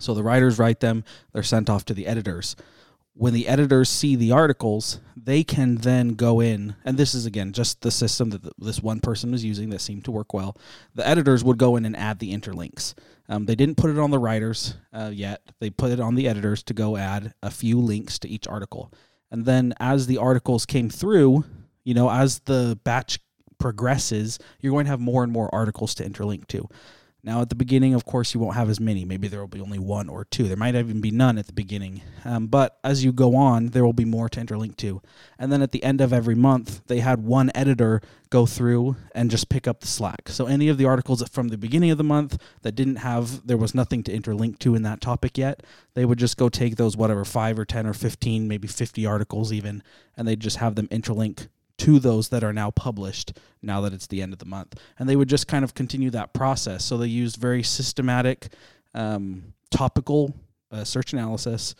So 0.00 0.14
the 0.14 0.22
writers 0.22 0.58
write 0.58 0.80
them, 0.80 1.04
they're 1.32 1.42
sent 1.42 1.70
off 1.70 1.84
to 1.86 1.94
the 1.94 2.06
editors. 2.06 2.56
When 3.16 3.32
the 3.32 3.46
editors 3.46 3.88
see 3.88 4.16
the 4.16 4.32
articles, 4.32 5.00
they 5.16 5.44
can 5.44 5.76
then 5.76 6.14
go 6.14 6.40
in, 6.40 6.74
and 6.84 6.98
this 6.98 7.14
is 7.14 7.26
again 7.26 7.52
just 7.52 7.80
the 7.82 7.92
system 7.92 8.30
that 8.30 8.42
this 8.58 8.82
one 8.82 8.98
person 8.98 9.30
was 9.30 9.44
using 9.44 9.70
that 9.70 9.80
seemed 9.80 10.04
to 10.06 10.10
work 10.10 10.34
well. 10.34 10.56
The 10.96 11.06
editors 11.06 11.44
would 11.44 11.56
go 11.56 11.76
in 11.76 11.84
and 11.84 11.96
add 11.96 12.18
the 12.18 12.36
interlinks. 12.36 12.94
Um, 13.28 13.46
they 13.46 13.54
didn't 13.54 13.76
put 13.76 13.90
it 13.90 13.98
on 14.00 14.10
the 14.10 14.18
writers 14.18 14.74
uh, 14.92 15.12
yet, 15.14 15.42
they 15.60 15.70
put 15.70 15.92
it 15.92 16.00
on 16.00 16.16
the 16.16 16.26
editors 16.26 16.64
to 16.64 16.74
go 16.74 16.96
add 16.96 17.34
a 17.40 17.52
few 17.52 17.78
links 17.78 18.18
to 18.18 18.28
each 18.28 18.48
article. 18.48 18.92
And 19.30 19.44
then 19.44 19.74
as 19.78 20.08
the 20.08 20.18
articles 20.18 20.66
came 20.66 20.90
through, 20.90 21.44
you 21.84 21.94
know, 21.94 22.10
as 22.10 22.40
the 22.40 22.78
batch 22.82 23.20
progresses, 23.58 24.40
you're 24.60 24.72
going 24.72 24.86
to 24.86 24.90
have 24.90 25.00
more 25.00 25.22
and 25.22 25.32
more 25.32 25.54
articles 25.54 25.94
to 25.94 26.08
interlink 26.08 26.48
to 26.48 26.68
Now, 27.26 27.40
at 27.40 27.48
the 27.48 27.54
beginning, 27.54 27.94
of 27.94 28.04
course, 28.04 28.34
you 28.34 28.40
won't 28.40 28.54
have 28.54 28.68
as 28.68 28.78
many. 28.78 29.06
Maybe 29.06 29.28
there 29.28 29.40
will 29.40 29.48
be 29.48 29.62
only 29.62 29.78
one 29.78 30.10
or 30.10 30.26
two. 30.26 30.46
There 30.46 30.58
might 30.58 30.74
even 30.74 31.00
be 31.00 31.10
none 31.10 31.38
at 31.38 31.46
the 31.46 31.54
beginning. 31.54 32.02
Um, 32.22 32.48
but 32.48 32.78
as 32.84 33.02
you 33.02 33.14
go 33.14 33.34
on, 33.34 33.68
there 33.68 33.82
will 33.82 33.94
be 33.94 34.04
more 34.04 34.28
to 34.28 34.40
interlink 34.40 34.76
to. 34.78 35.00
And 35.38 35.50
then 35.50 35.62
at 35.62 35.72
the 35.72 35.82
end 35.82 36.02
of 36.02 36.12
every 36.12 36.34
month, 36.34 36.82
they 36.86 37.00
had 37.00 37.24
one 37.24 37.50
editor 37.54 38.02
go 38.28 38.44
through 38.44 38.96
and 39.14 39.30
just 39.30 39.48
pick 39.48 39.66
up 39.66 39.80
the 39.80 39.86
slack. 39.86 40.28
So 40.28 40.44
any 40.44 40.68
of 40.68 40.76
the 40.76 40.84
articles 40.84 41.26
from 41.30 41.48
the 41.48 41.56
beginning 41.56 41.90
of 41.90 41.96
the 41.96 42.04
month 42.04 42.38
that 42.60 42.72
didn't 42.72 42.96
have, 42.96 43.46
there 43.46 43.56
was 43.56 43.74
nothing 43.74 44.02
to 44.02 44.12
interlink 44.12 44.58
to 44.58 44.74
in 44.74 44.82
that 44.82 45.00
topic 45.00 45.38
yet, 45.38 45.62
they 45.94 46.04
would 46.04 46.18
just 46.18 46.36
go 46.36 46.50
take 46.50 46.76
those, 46.76 46.94
whatever, 46.94 47.24
five 47.24 47.58
or 47.58 47.64
10 47.64 47.86
or 47.86 47.94
15, 47.94 48.46
maybe 48.46 48.68
50 48.68 49.06
articles 49.06 49.50
even, 49.50 49.82
and 50.14 50.28
they'd 50.28 50.40
just 50.40 50.58
have 50.58 50.74
them 50.74 50.88
interlink 50.88 51.48
to 51.78 51.98
those 51.98 52.28
that 52.28 52.44
are 52.44 52.52
now 52.52 52.70
published 52.70 53.38
now 53.62 53.80
that 53.80 53.92
it's 53.92 54.06
the 54.06 54.22
end 54.22 54.32
of 54.32 54.38
the 54.38 54.44
month. 54.44 54.78
And 54.98 55.08
they 55.08 55.16
would 55.16 55.28
just 55.28 55.48
kind 55.48 55.64
of 55.64 55.74
continue 55.74 56.10
that 56.10 56.32
process. 56.32 56.84
So 56.84 56.96
they 56.96 57.06
used 57.06 57.36
very 57.36 57.62
systematic, 57.62 58.48
um, 58.94 59.54
topical 59.70 60.34
uh, 60.70 60.84
search 60.84 61.12
analysis, 61.12 61.74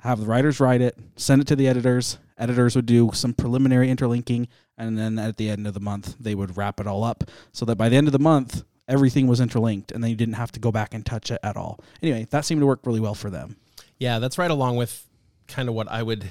have 0.00 0.20
the 0.20 0.26
writers 0.26 0.60
write 0.60 0.80
it, 0.80 0.96
send 1.16 1.42
it 1.42 1.48
to 1.48 1.56
the 1.56 1.68
editors. 1.68 2.18
Editors 2.38 2.74
would 2.74 2.86
do 2.86 3.10
some 3.12 3.34
preliminary 3.34 3.90
interlinking, 3.90 4.48
and 4.78 4.98
then 4.98 5.18
at 5.18 5.36
the 5.36 5.50
end 5.50 5.66
of 5.66 5.74
the 5.74 5.80
month, 5.80 6.16
they 6.18 6.34
would 6.34 6.56
wrap 6.56 6.80
it 6.80 6.86
all 6.86 7.04
up 7.04 7.24
so 7.52 7.66
that 7.66 7.76
by 7.76 7.90
the 7.90 7.96
end 7.96 8.08
of 8.08 8.12
the 8.12 8.18
month, 8.18 8.64
everything 8.88 9.26
was 9.26 9.40
interlinked 9.40 9.92
and 9.92 10.02
then 10.02 10.10
you 10.10 10.16
didn't 10.16 10.34
have 10.34 10.50
to 10.52 10.58
go 10.58 10.72
back 10.72 10.92
and 10.92 11.06
touch 11.06 11.30
it 11.30 11.38
at 11.42 11.56
all. 11.56 11.78
Anyway, 12.02 12.26
that 12.30 12.44
seemed 12.44 12.60
to 12.60 12.66
work 12.66 12.80
really 12.84 12.98
well 12.98 13.14
for 13.14 13.30
them. 13.30 13.56
Yeah, 13.98 14.18
that's 14.18 14.36
right 14.36 14.50
along 14.50 14.76
with 14.76 15.06
kind 15.46 15.68
of 15.68 15.74
what 15.74 15.88
I 15.88 16.02
would 16.02 16.28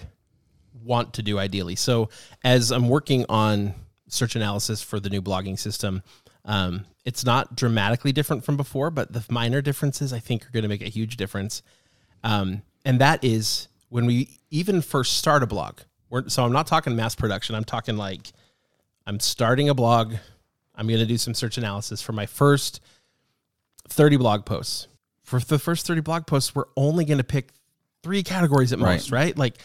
want 0.73 1.13
to 1.15 1.23
do 1.23 1.39
ideally. 1.39 1.75
So 1.75 2.09
as 2.43 2.71
I'm 2.71 2.89
working 2.89 3.25
on 3.29 3.73
search 4.07 4.35
analysis 4.35 4.81
for 4.81 4.99
the 4.99 5.09
new 5.09 5.21
blogging 5.21 5.57
system, 5.57 6.03
um, 6.45 6.85
it's 7.05 7.25
not 7.25 7.55
dramatically 7.55 8.11
different 8.11 8.43
from 8.43 8.57
before, 8.57 8.89
but 8.89 9.13
the 9.13 9.23
minor 9.29 9.61
differences 9.61 10.13
I 10.13 10.19
think 10.19 10.45
are 10.45 10.51
going 10.51 10.63
to 10.63 10.69
make 10.69 10.81
a 10.81 10.89
huge 10.89 11.17
difference. 11.17 11.61
Um, 12.23 12.61
and 12.85 12.99
that 13.01 13.23
is 13.23 13.67
when 13.89 14.05
we 14.05 14.39
even 14.49 14.81
first 14.81 15.17
start 15.17 15.43
a 15.43 15.47
blog. 15.47 15.79
We're, 16.09 16.27
so 16.29 16.43
I'm 16.43 16.51
not 16.51 16.67
talking 16.67 16.95
mass 16.95 17.15
production. 17.15 17.55
I'm 17.55 17.63
talking 17.63 17.97
like 17.97 18.31
I'm 19.05 19.19
starting 19.19 19.69
a 19.69 19.73
blog. 19.73 20.15
I'm 20.75 20.88
going 20.88 20.99
to 20.99 21.05
do 21.05 21.17
some 21.17 21.33
search 21.33 21.57
analysis 21.57 22.01
for 22.01 22.13
my 22.13 22.25
first 22.25 22.79
30 23.89 24.17
blog 24.17 24.45
posts. 24.45 24.88
For 25.23 25.39
the 25.39 25.59
first 25.59 25.85
30 25.85 26.01
blog 26.01 26.25
posts, 26.25 26.55
we're 26.55 26.65
only 26.75 27.05
going 27.05 27.17
to 27.19 27.23
pick 27.23 27.51
three 28.01 28.23
categories 28.23 28.71
at 28.73 28.79
Right. 28.79 28.93
most, 28.93 29.11
right? 29.11 29.38
Like 29.38 29.57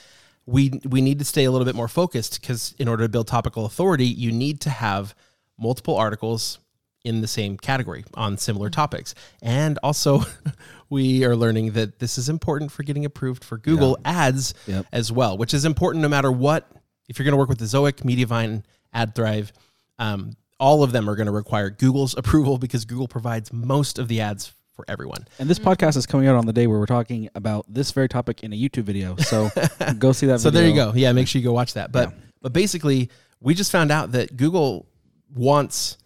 we 0.46 0.80
we 0.84 1.00
need 1.00 1.18
to 1.18 1.24
stay 1.24 1.44
a 1.44 1.50
little 1.50 1.64
bit 1.64 1.74
more 1.74 1.88
focused 1.88 2.40
because 2.40 2.74
in 2.78 2.88
order 2.88 3.04
to 3.04 3.08
build 3.08 3.26
topical 3.26 3.64
authority, 3.66 4.06
you 4.06 4.30
need 4.32 4.60
to 4.62 4.70
have 4.70 5.14
multiple 5.58 5.96
articles 5.96 6.58
in 7.04 7.20
the 7.20 7.26
same 7.28 7.56
category 7.58 8.04
on 8.14 8.36
similar 8.38 8.70
topics. 8.70 9.14
And 9.42 9.78
also 9.82 10.22
we 10.90 11.24
are 11.24 11.36
learning 11.36 11.72
that 11.72 11.98
this 11.98 12.16
is 12.18 12.28
important 12.28 12.72
for 12.72 12.82
getting 12.82 13.04
approved 13.04 13.44
for 13.44 13.58
Google 13.58 13.98
ads 14.04 14.54
Yep. 14.66 14.86
as 14.92 15.12
well, 15.12 15.36
which 15.36 15.52
is 15.54 15.64
important 15.64 16.02
no 16.02 16.08
matter 16.08 16.32
what. 16.32 16.68
If 17.08 17.18
you're 17.18 17.24
going 17.24 17.32
to 17.34 17.36
work 17.38 17.50
with 17.50 17.60
Ezoic, 17.60 18.02
Mediavine, 18.02 18.62
AdThrive, 18.94 19.52
um, 19.98 20.32
all 20.58 20.82
of 20.82 20.92
them 20.92 21.08
are 21.10 21.14
going 21.14 21.26
to 21.26 21.32
require 21.32 21.68
Google's 21.68 22.14
approval 22.18 22.56
because 22.56 22.86
Google 22.86 23.08
provides 23.08 23.52
most 23.52 23.98
of 23.98 24.08
the 24.08 24.22
ads 24.22 24.54
for 24.75 24.85
everyone. 24.88 25.26
And 25.38 25.49
this 25.49 25.59
podcast 25.59 25.97
is 25.97 26.07
coming 26.07 26.26
out 26.26 26.37
on 26.37 26.47
the 26.47 26.52
day 26.52 26.66
where 26.66 26.78
we're 26.78 26.87
talking 26.87 27.28
about 27.35 27.64
this 27.69 27.93
very 27.93 28.09
topic 28.09 28.43
in 28.43 28.52
a 28.52 28.57
YouTube 28.57 28.85
video. 28.85 29.16
So 29.16 29.50
go 29.99 30.12
see 30.12 30.26
that 30.26 30.40
So 30.40 30.50
video. 30.50 30.61
there 30.61 30.69
you 30.69 30.75
go. 30.75 30.93
Yeah, 30.95 31.12
make 31.12 31.28
sure 31.28 31.40
you 31.40 31.45
go 31.47 31.52
watch 31.52 31.75
that. 31.75 31.93
But 31.93 32.11
Yeah. 32.11 32.16
but 32.43 32.52
basically, 32.52 33.11
we 33.40 33.54
just 33.54 33.71
found 33.71 33.90
out 33.93 34.12
that 34.12 34.37
Google 34.37 34.87
wants 35.35 35.99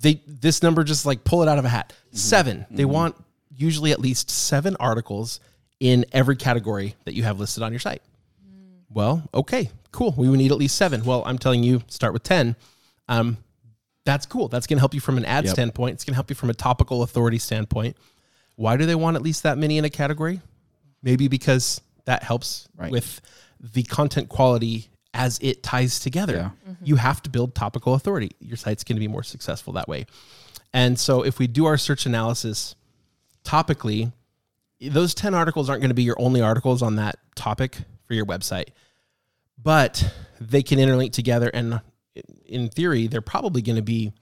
they 0.00 0.22
this 0.26 0.62
number 0.62 0.84
just 0.84 1.04
like 1.06 1.24
pull 1.24 1.42
it 1.42 1.48
out 1.48 1.58
of 1.58 1.64
a 1.64 1.68
hat. 1.68 1.92
Mm-hmm. 2.08 2.16
7 2.16 2.66
They 2.70 2.84
mm-hmm. 2.84 2.92
want 2.92 3.16
usually 3.50 3.90
at 3.92 4.00
least 4.00 4.30
seven 4.30 4.76
articles 4.78 5.40
in 5.80 6.04
every 6.12 6.36
category 6.36 6.94
that 7.04 7.14
you 7.14 7.24
have 7.24 7.40
listed 7.40 7.62
on 7.62 7.72
your 7.72 7.80
site. 7.80 8.02
Mm. 8.44 8.84
Well, 8.90 9.28
okay, 9.34 9.70
cool. 9.90 10.14
We 10.16 10.28
would 10.28 10.38
need 10.38 10.52
at 10.52 10.58
least 10.58 10.76
seven. 10.76 11.04
Well, 11.04 11.22
I'm 11.26 11.38
telling 11.38 11.62
you, 11.64 11.82
start 11.88 12.12
with 12.12 12.22
ten. 12.22 12.54
Um, 13.08 13.38
that's 14.08 14.24
cool. 14.24 14.48
That's 14.48 14.66
going 14.66 14.78
to 14.78 14.80
help 14.80 14.94
you 14.94 15.00
from 15.00 15.18
an 15.18 15.26
ad 15.26 15.44
Yep. 15.44 15.52
standpoint. 15.52 15.92
It's 15.92 16.04
going 16.04 16.12
to 16.12 16.16
help 16.16 16.30
you 16.30 16.34
from 16.34 16.48
a 16.48 16.54
topical 16.54 17.02
authority 17.02 17.38
standpoint. 17.38 17.94
Why 18.56 18.78
do 18.78 18.86
they 18.86 18.94
want 18.94 19.16
at 19.16 19.22
least 19.22 19.42
that 19.42 19.58
many 19.58 19.76
in 19.76 19.84
a 19.84 19.90
category? 19.90 20.40
Maybe 21.02 21.28
because 21.28 21.82
that 22.06 22.22
helps 22.22 22.68
Right. 22.74 22.90
with 22.90 23.20
the 23.60 23.82
content 23.82 24.30
quality 24.30 24.88
as 25.12 25.38
it 25.42 25.62
ties 25.62 26.00
together. 26.00 26.34
Yeah. 26.34 26.72
Mm-hmm. 26.72 26.84
You 26.86 26.96
have 26.96 27.22
to 27.24 27.28
build 27.30 27.54
topical 27.54 27.92
authority. 27.92 28.30
Your 28.40 28.56
site's 28.56 28.82
going 28.82 28.96
to 28.96 29.00
be 29.00 29.08
more 29.08 29.22
successful 29.22 29.74
that 29.74 29.88
way. 29.88 30.06
And 30.72 30.98
so 30.98 31.22
if 31.22 31.38
we 31.38 31.46
do 31.46 31.66
our 31.66 31.76
search 31.76 32.06
analysis 32.06 32.76
topically, 33.44 34.12
those 34.80 35.12
10 35.12 35.34
articles 35.34 35.68
aren't 35.68 35.82
going 35.82 35.90
to 35.90 35.94
be 35.94 36.02
your 36.02 36.18
only 36.18 36.40
articles 36.40 36.80
on 36.80 36.96
that 36.96 37.16
topic 37.34 37.76
for 38.06 38.14
your 38.14 38.24
website, 38.24 38.68
but 39.62 40.12
they 40.40 40.62
can 40.62 40.78
interlink 40.78 41.12
together. 41.12 41.50
And 41.52 41.80
in 42.46 42.68
theory, 42.68 43.06
they're 43.06 43.20
probably 43.20 43.62
going 43.62 43.76
to 43.76 43.82
be, 43.82 44.12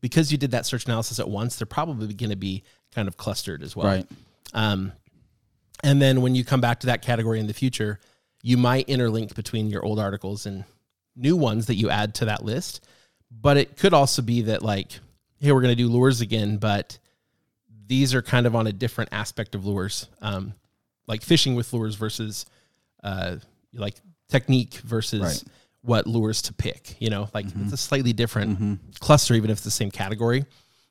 because 0.00 0.30
you 0.32 0.38
did 0.38 0.50
that 0.52 0.66
search 0.66 0.84
analysis 0.84 1.18
at 1.18 1.28
once, 1.28 1.56
they're 1.56 1.66
probably 1.66 2.12
going 2.14 2.30
to 2.30 2.36
be 2.36 2.62
kind 2.94 3.08
of 3.08 3.16
clustered 3.16 3.62
as 3.62 3.74
well. 3.74 3.86
Right. 3.86 4.06
Um, 4.52 4.92
and 5.82 6.00
then 6.00 6.22
when 6.22 6.34
you 6.34 6.44
come 6.44 6.60
back 6.60 6.80
to 6.80 6.86
that 6.86 7.02
category 7.02 7.40
in 7.40 7.46
the 7.46 7.54
future, 7.54 8.00
you 8.42 8.56
might 8.56 8.86
interlink 8.88 9.34
between 9.34 9.70
your 9.70 9.84
old 9.84 9.98
articles 9.98 10.46
and 10.46 10.64
new 11.16 11.36
ones 11.36 11.66
that 11.66 11.74
you 11.74 11.90
add 11.90 12.14
to 12.16 12.26
that 12.26 12.44
list. 12.44 12.86
But 13.30 13.56
it 13.56 13.76
could 13.76 13.94
also 13.94 14.22
be 14.22 14.42
that, 14.42 14.62
like, 14.62 14.92
hey, 15.40 15.52
we're 15.52 15.60
going 15.60 15.76
to 15.76 15.82
do 15.82 15.88
lures 15.88 16.20
again, 16.20 16.58
but 16.58 16.98
these 17.86 18.14
are 18.14 18.22
kind 18.22 18.46
of 18.46 18.54
on 18.54 18.66
a 18.66 18.72
different 18.72 19.12
aspect 19.12 19.54
of 19.54 19.66
lures, 19.66 20.08
um, 20.22 20.54
like 21.06 21.22
fishing 21.22 21.54
with 21.54 21.72
lures 21.72 21.96
versus 21.96 22.46
uh, 23.02 23.36
like 23.74 23.96
technique 24.28 24.74
versus 24.74 25.20
Right. 25.20 25.44
What 25.84 26.06
lures 26.06 26.42
to 26.42 26.52
pick. 26.52 26.96
You 27.00 27.10
know, 27.10 27.28
like 27.34 27.46
it's 27.46 27.72
a 27.72 27.76
slightly 27.76 28.12
different 28.12 28.58
cluster, 29.00 29.34
even 29.34 29.50
if 29.50 29.58
it's 29.58 29.64
the 29.64 29.70
same 29.70 29.90
category. 29.90 30.46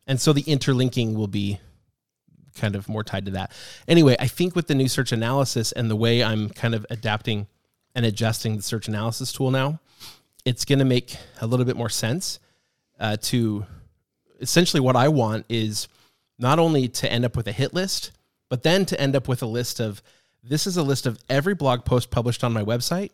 And 0.07 0.19
so 0.19 0.33
the 0.33 0.41
interlinking 0.41 1.15
will 1.15 1.27
be 1.27 1.59
kind 2.55 2.75
of 2.75 2.87
more 2.87 3.03
tied 3.03 3.25
to 3.25 3.31
that. 3.31 3.51
Anyway, 3.87 4.15
I 4.19 4.27
think 4.27 4.55
with 4.55 4.67
the 4.67 4.75
new 4.75 4.87
search 4.87 5.11
analysis 5.11 5.71
and 5.71 5.89
the 5.89 5.95
way 5.95 6.23
I'm 6.23 6.49
kind 6.49 6.75
of 6.75 6.85
adapting 6.89 7.47
and 7.95 8.05
adjusting 8.05 8.55
the 8.57 8.61
search 8.61 8.87
analysis 8.87 9.31
tool 9.31 9.49
now, 9.49 9.79
it's 10.45 10.65
going 10.65 10.79
to 10.79 10.85
make 10.85 11.15
a 11.41 11.47
little 11.47 11.65
bit 11.65 11.75
more 11.75 11.89
sense 11.89 12.39
uh, 12.99 13.17
to 13.21 13.65
essentially 14.39 14.81
what 14.81 14.95
I 14.95 15.07
want 15.07 15.45
is 15.49 15.87
not 16.37 16.59
only 16.59 16.87
to 16.89 17.11
end 17.11 17.25
up 17.25 17.35
with 17.35 17.47
a 17.47 17.51
hit 17.51 17.73
list, 17.73 18.11
but 18.49 18.63
then 18.63 18.85
to 18.85 18.99
end 18.99 19.15
up 19.15 19.27
with 19.27 19.41
a 19.41 19.47
list 19.47 19.79
of 19.79 20.03
this 20.43 20.67
is 20.67 20.75
a 20.77 20.83
list 20.83 21.05
of 21.05 21.17
every 21.29 21.55
blog 21.55 21.85
post 21.85 22.11
published 22.11 22.43
on 22.43 22.51
my 22.51 22.63
website. 22.63 23.11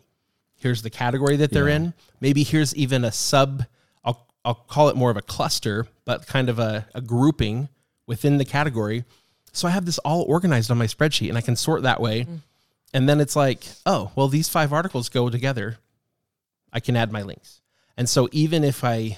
Here's 0.60 0.82
the 0.82 0.90
category 0.90 1.36
that 1.38 1.52
they're 1.52 1.70
Yeah. 1.70 1.76
in. 1.76 1.94
Maybe 2.22 2.44
here's 2.44 2.76
even 2.76 3.04
a 3.04 3.12
sub, 3.12 3.64
I'll, 4.04 4.28
I'll 4.46 4.56
call 4.56 4.90
it 4.90 4.96
more 4.96 5.10
of 5.10 5.18
a 5.18 5.22
cluster, 5.22 5.88
but 6.06 6.28
kind 6.28 6.50
of 6.50 6.60
a, 6.60 6.86
a 6.94 7.02
grouping 7.02 7.70
within 8.06 8.38
the 8.38 8.46
category. 8.46 9.06
So 9.52 9.68
I 9.68 9.72
have 9.72 9.86
this 9.86 9.98
all 10.00 10.24
organized 10.24 10.70
on 10.70 10.78
my 10.78 10.86
spreadsheet 10.88 11.30
and 11.30 11.38
I 11.38 11.42
can 11.42 11.56
sort 11.56 11.84
that 11.84 12.00
way. 12.02 12.26
Mm. 12.26 12.40
And 12.94 13.10
then 13.10 13.20
it's 13.20 13.36
like, 13.36 13.64
oh, 13.86 14.12
well, 14.16 14.28
these 14.28 14.50
five 14.50 14.74
articles 14.74 15.10
go 15.10 15.30
together. 15.30 15.78
I 16.74 16.80
can 16.80 16.96
add 16.96 17.12
my 17.12 17.22
links. 17.24 17.62
And 17.98 18.08
so 18.10 18.28
even 18.32 18.64
if 18.64 18.84
I 18.84 19.18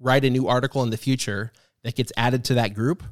write 0.00 0.24
a 0.24 0.30
new 0.30 0.48
article 0.48 0.82
in 0.82 0.90
the 0.90 0.96
future 0.96 1.52
that 1.82 1.94
gets 1.96 2.12
added 2.16 2.44
to 2.46 2.54
that 2.54 2.74
group, 2.74 3.02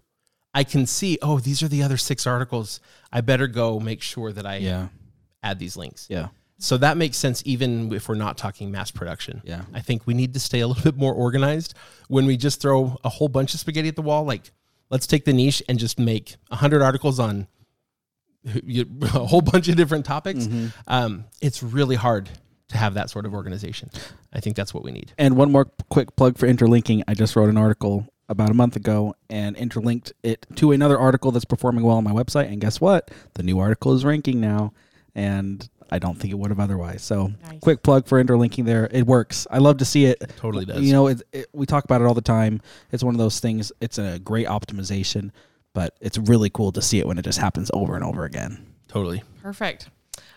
I 0.55 0.65
can 0.65 0.87
see, 0.87 1.19
oh, 1.23 1.39
these 1.41 1.63
are 1.63 1.69
the 1.69 1.83
other 1.83 1.97
six 1.97 2.27
articles. 2.27 2.81
I 3.13 3.21
better 3.21 3.47
go 3.47 3.79
make 3.79 4.01
sure 4.03 4.33
that 4.33 4.47
I 4.47 4.57
Yeah. 4.57 4.89
add 5.43 5.59
these 5.59 5.77
links. 5.77 6.07
Yeah. 6.09 6.29
So 6.59 6.77
that 6.79 6.97
makes 6.97 7.17
sense 7.17 7.43
even 7.45 7.93
if 7.93 8.09
we're 8.09 8.15
not 8.15 8.39
talking 8.39 8.71
mass 8.71 8.91
production. 8.91 9.43
Yeah. 9.45 9.63
I 9.75 9.81
think 9.81 10.07
we 10.07 10.15
need 10.15 10.35
to 10.35 10.41
stay 10.41 10.61
a 10.61 10.67
little 10.67 10.83
bit 10.93 10.97
more 10.97 11.13
organized 11.13 11.75
when 12.09 12.27
we 12.27 12.37
just 12.37 12.61
throw 12.61 12.99
a 13.05 13.09
whole 13.09 13.29
bunch 13.29 13.55
of 13.55 13.61
spaghetti 13.61 13.89
at 13.89 13.97
the 13.97 14.03
wall. 14.03 14.25
Like, 14.25 14.51
let's 14.91 15.07
take 15.07 15.25
the 15.25 15.33
niche 15.33 15.63
and 15.69 15.79
just 15.79 15.99
make 15.99 16.37
100 16.49 16.83
articles 16.83 17.21
on 17.21 17.47
a 18.45 19.27
whole 19.27 19.43
bunch 19.43 19.69
of 19.69 19.77
different 19.77 20.05
topics. 20.05 20.47
Mm-hmm. 20.47 20.67
Um, 20.87 21.25
it's 21.43 21.63
really 21.63 21.97
hard 21.97 22.31
to 22.69 22.79
have 22.79 22.95
that 22.95 23.11
sort 23.11 23.27
of 23.27 23.35
organization. 23.35 23.91
I 24.33 24.41
think 24.41 24.57
that's 24.57 24.75
what 24.75 24.83
we 24.83 24.93
need. 24.93 25.13
And 25.19 25.37
one 25.37 25.53
more 25.53 25.67
quick 25.89 26.17
plug 26.17 26.37
for 26.37 26.47
interlinking. 26.47 27.05
I 27.07 27.15
just 27.15 27.37
wrote 27.37 27.49
an 27.49 27.57
article 27.57 28.07
about 28.29 28.51
a 28.51 28.55
month 28.55 28.75
ago 28.75 29.15
and 29.31 29.57
interlinked 29.57 30.13
it 30.23 30.47
to 30.57 30.73
another 30.73 30.99
article 30.99 31.31
that's 31.31 31.45
performing 31.45 31.85
well 31.85 31.97
on 31.97 32.05
my 32.05 32.11
website. 32.11 32.49
And 32.49 32.61
guess 32.61 32.81
what? 32.81 33.11
The 33.35 33.43
new 33.43 33.59
article 33.61 33.95
is 33.95 34.05
ranking 34.05 34.41
now. 34.41 34.73
And 35.15 35.69
I 35.91 35.99
don't 35.99 36.17
think 36.19 36.33
it 36.33 36.37
would 36.39 36.51
have 36.51 36.61
otherwise. 36.61 37.03
So, 37.03 37.33
Nice. 37.49 37.61
quick 37.61 37.83
plug 37.83 38.07
for 38.07 38.19
interlinking 38.19 38.65
there. 38.65 38.89
It 38.91 39.07
works. 39.07 39.47
I 39.51 39.59
love 39.59 39.79
to 39.79 39.85
see 39.85 40.05
it. 40.07 40.21
Totally 40.37 40.65
does. 40.65 40.83
You 40.83 40.93
know, 40.93 41.07
it, 41.09 41.23
it, 41.33 41.47
we 41.53 41.67
talk 41.67 41.85
about 41.85 42.01
it 42.01 42.05
all 42.07 42.15
the 42.15 42.21
time. 42.21 42.61
It's 42.93 43.05
one 43.05 43.15
of 43.15 43.19
those 43.19 43.41
things. 43.41 43.71
It's 43.81 43.99
a 43.99 44.19
great 44.19 44.47
optimization, 44.47 45.31
but 45.75 45.97
it's 46.01 46.19
really 46.19 46.51
cool 46.51 46.73
to 46.73 46.83
see 46.83 46.99
it 46.99 47.07
when 47.07 47.19
it 47.19 47.23
just 47.23 47.39
happens 47.39 47.71
over 47.75 47.95
and 47.95 48.05
over 48.05 48.25
again. 48.25 48.67
Totally. 48.89 49.23
Perfect. 49.43 49.89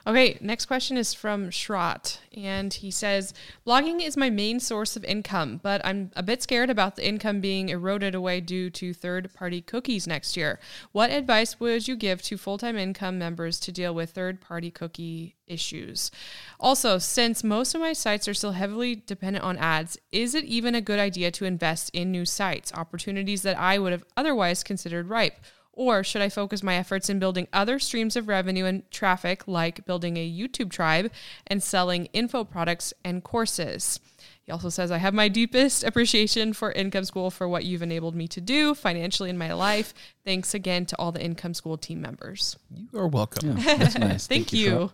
Okay, 0.08 0.38
next 0.40 0.66
question 0.66 0.96
is 0.98 1.14
from 1.14 1.50
Shrat, 1.50 2.20
and 2.36 2.74
he 2.74 2.90
says, 2.90 3.34
"Blogging 3.68 4.02
is 4.02 4.16
my 4.16 4.30
main 4.30 4.60
source 4.60 4.96
of 4.96 5.04
income, 5.04 5.60
but 5.62 5.86
I'm 5.86 6.12
a 6.16 6.24
bit 6.24 6.42
scared 6.42 6.70
about 6.70 6.96
the 6.96 7.08
income 7.08 7.42
being 7.42 7.70
eroded 7.70 8.16
away 8.16 8.40
due 8.40 8.70
to 8.70 8.94
third-party 8.94 9.62
cookies 9.62 10.08
next 10.08 10.38
year. 10.38 10.60
What 10.94 11.12
advice 11.12 11.60
would 11.60 11.88
you 11.88 11.98
give 11.98 12.22
to 12.24 12.38
full-time 12.38 12.78
income 12.78 13.20
members 13.20 13.60
to 13.60 13.74
deal 13.74 13.94
with 13.94 14.12
third-party 14.12 14.72
cookie 14.72 15.36
issues? 15.46 16.12
Also, 16.60 16.98
since 16.98 17.44
most 17.44 17.76
of 17.76 17.82
my 17.82 17.94
sites 17.94 18.28
are 18.28 18.34
still 18.34 18.54
heavily 18.54 18.96
dependent 18.96 19.44
on 19.44 19.58
ads, 19.58 19.98
is 20.12 20.34
it 20.34 20.46
even 20.46 20.76
a 20.76 20.82
good 20.82 21.00
idea 21.00 21.30
to 21.32 21.46
invest 21.46 21.90
in 21.94 22.10
new 22.10 22.26
sites, 22.26 22.72
opportunities 22.74 23.42
that 23.42 23.60
I 23.60 23.78
would 23.78 23.92
have 23.92 24.06
otherwise 24.16 24.64
considered 24.64 25.10
ripe?" 25.10 25.40
Or 25.80 26.04
should 26.04 26.22
I 26.22 26.28
focus 26.28 26.62
my 26.62 26.76
efforts 26.76 27.10
in 27.10 27.20
building 27.20 27.48
other 27.54 27.80
streams 27.80 28.18
of 28.18 28.28
revenue 28.28 28.66
and 28.66 28.84
traffic, 28.92 29.48
like 29.48 29.86
building 29.86 30.18
a 30.18 30.30
YouTube 30.30 30.72
tribe 30.72 31.10
and 31.48 31.64
selling 31.64 32.08
info 32.08 32.44
products 32.44 32.94
and 33.06 33.24
courses? 33.24 34.02
He 34.42 34.52
also 34.52 34.68
says, 34.68 34.92
I 34.92 34.98
have 34.98 35.14
my 35.14 35.30
deepest 35.30 35.86
appreciation 35.86 36.52
for 36.52 36.74
Income 36.74 37.06
School 37.06 37.32
for 37.32 37.48
what 37.48 37.64
you've 37.64 37.82
enabled 37.82 38.14
me 38.14 38.28
to 38.28 38.42
do 38.42 38.76
financially 38.76 39.30
in 39.30 39.38
my 39.38 39.54
life. 39.54 39.94
Thanks 40.26 40.54
again 40.54 40.86
to 40.88 40.98
all 40.98 41.14
the 41.14 41.24
Income 41.24 41.54
School 41.54 41.78
team 41.78 42.02
members. 42.02 42.58
You 42.76 43.00
are 43.00 43.08
welcome. 43.08 43.58
Yeah, 43.58 43.76
that's 43.78 43.98
nice. 43.98 44.28
Thank, 44.28 44.50
for 44.50 44.58
you. 44.58 44.92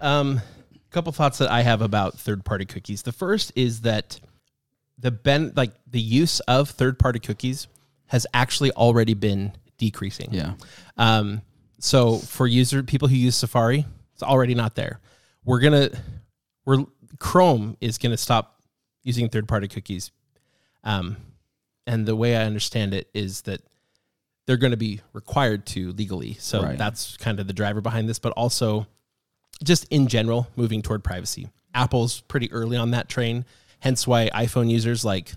Um, 0.00 0.42
a 0.74 0.90
couple 0.90 1.12
thoughts 1.12 1.38
that 1.38 1.50
I 1.50 1.62
have 1.62 1.80
about 1.80 2.18
third-party 2.18 2.66
cookies. 2.66 3.00
The 3.04 3.12
first 3.12 3.52
is 3.56 3.80
that 3.80 4.20
the 4.98 5.10
ben 5.10 5.54
like 5.56 5.70
the 5.90 5.98
use 5.98 6.40
of 6.40 6.68
third-party 6.68 7.20
cookies 7.20 7.68
has 8.08 8.26
actually 8.34 8.70
already 8.72 9.14
been 9.14 9.54
decreasing. 9.78 10.28
Yeah. 10.32 10.54
Um, 10.96 11.42
so 11.78 12.18
for 12.18 12.46
user 12.46 12.82
people 12.82 13.08
who 13.08 13.16
use 13.16 13.36
Safari, 13.36 13.84
it's 14.12 14.22
already 14.22 14.54
not 14.54 14.74
there. 14.74 15.00
We're 15.44 15.60
gonna 15.60 15.90
we're 16.64 16.84
Chrome 17.18 17.76
is 17.80 17.98
gonna 17.98 18.16
stop 18.16 18.60
using 19.02 19.28
third 19.28 19.46
party 19.48 19.68
cookies. 19.68 20.10
Um, 20.82 21.16
and 21.86 22.06
the 22.06 22.16
way 22.16 22.36
I 22.36 22.44
understand 22.44 22.94
it 22.94 23.08
is 23.12 23.42
that 23.42 23.60
they're 24.46 24.56
going 24.58 24.70
to 24.72 24.76
be 24.76 25.00
required 25.14 25.64
to 25.66 25.92
legally. 25.92 26.34
So 26.34 26.62
Right. 26.62 26.76
that's 26.78 27.16
kind 27.16 27.40
of 27.40 27.46
the 27.46 27.52
driver 27.54 27.80
behind 27.80 28.08
this, 28.08 28.18
but 28.18 28.32
also 28.34 28.86
just 29.62 29.84
in 29.90 30.06
general, 30.08 30.48
moving 30.56 30.82
toward 30.82 31.02
privacy. 31.04 31.48
Apple's 31.74 32.20
pretty 32.22 32.50
early 32.52 32.76
on 32.76 32.90
that 32.90 33.08
train, 33.08 33.44
hence 33.80 34.06
why 34.06 34.28
iPhone 34.34 34.70
users 34.70 35.04
like 35.04 35.32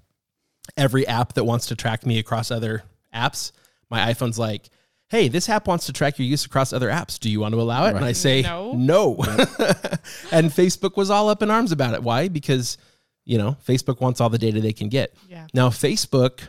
every 0.75 1.07
app 1.07 1.33
that 1.33 1.45
wants 1.45 1.67
to 1.67 1.75
track 1.75 2.05
me 2.05 2.19
across 2.19 2.51
other 2.51 2.83
apps, 3.13 3.51
my 3.89 4.11
iPhone's 4.13 4.37
like, 4.39 4.69
hey, 5.09 5.27
this 5.27 5.47
app 5.49 5.67
wants 5.67 5.85
to 5.85 5.93
track 5.93 6.19
your 6.19 6.27
use 6.27 6.45
across 6.45 6.73
other 6.73 6.89
apps. 6.89 7.19
Do 7.19 7.29
you 7.29 7.39
want 7.39 7.53
to 7.53 7.61
allow 7.61 7.85
it? 7.85 7.95
And 7.95 8.03
I 8.03 8.11
say, 8.11 8.41
No. 8.41 8.73
no. 8.73 9.15
and 10.31 10.51
Facebook 10.51 10.97
was 10.97 11.09
all 11.09 11.29
up 11.29 11.41
in 11.41 11.49
arms 11.49 11.71
about 11.71 11.93
it. 11.93 12.03
Why? 12.03 12.27
Because, 12.27 12.77
you 13.25 13.37
know, 13.37 13.55
Facebook 13.65 14.01
wants 14.01 14.19
all 14.19 14.29
the 14.29 14.37
data 14.37 14.59
they 14.59 14.73
can 14.73 14.89
get. 14.89 15.15
Yeah. 15.29 15.47
Now, 15.53 15.69
Facebook 15.69 16.41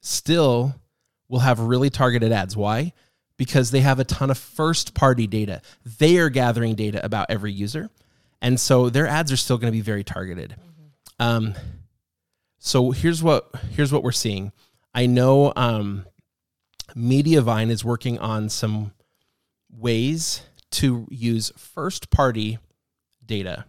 still 0.00 0.74
will 1.28 1.40
have 1.40 1.58
really 1.58 1.90
targeted 1.90 2.30
ads. 2.30 2.56
Why? 2.56 2.92
Because 3.36 3.72
they 3.72 3.80
have 3.80 3.98
a 3.98 4.04
ton 4.04 4.30
of 4.30 4.38
first 4.38 4.94
party 4.94 5.26
data. 5.26 5.60
They 5.98 6.18
are 6.18 6.28
gathering 6.30 6.76
data 6.76 7.04
about 7.04 7.26
every 7.30 7.52
user. 7.52 7.90
And 8.40 8.60
so 8.60 8.90
their 8.90 9.08
ads 9.08 9.32
are 9.32 9.36
still 9.36 9.58
going 9.58 9.72
to 9.72 9.76
be 9.76 9.80
very 9.80 10.04
targeted. 10.04 10.54
Um, 11.18 11.54
so 12.58 12.90
here's 12.92 13.22
what 13.22 13.50
here's 13.72 13.92
what 13.92 14.02
we're 14.02 14.12
seeing. 14.12 14.52
I 14.94 15.06
know 15.06 15.52
um, 15.56 16.06
Mediavine 16.96 17.70
is 17.70 17.84
working 17.84 18.18
on 18.18 18.48
some 18.48 18.92
ways 19.70 20.42
to 20.72 21.06
use 21.10 21.52
first 21.56 22.10
party 22.10 22.58
data 23.24 23.64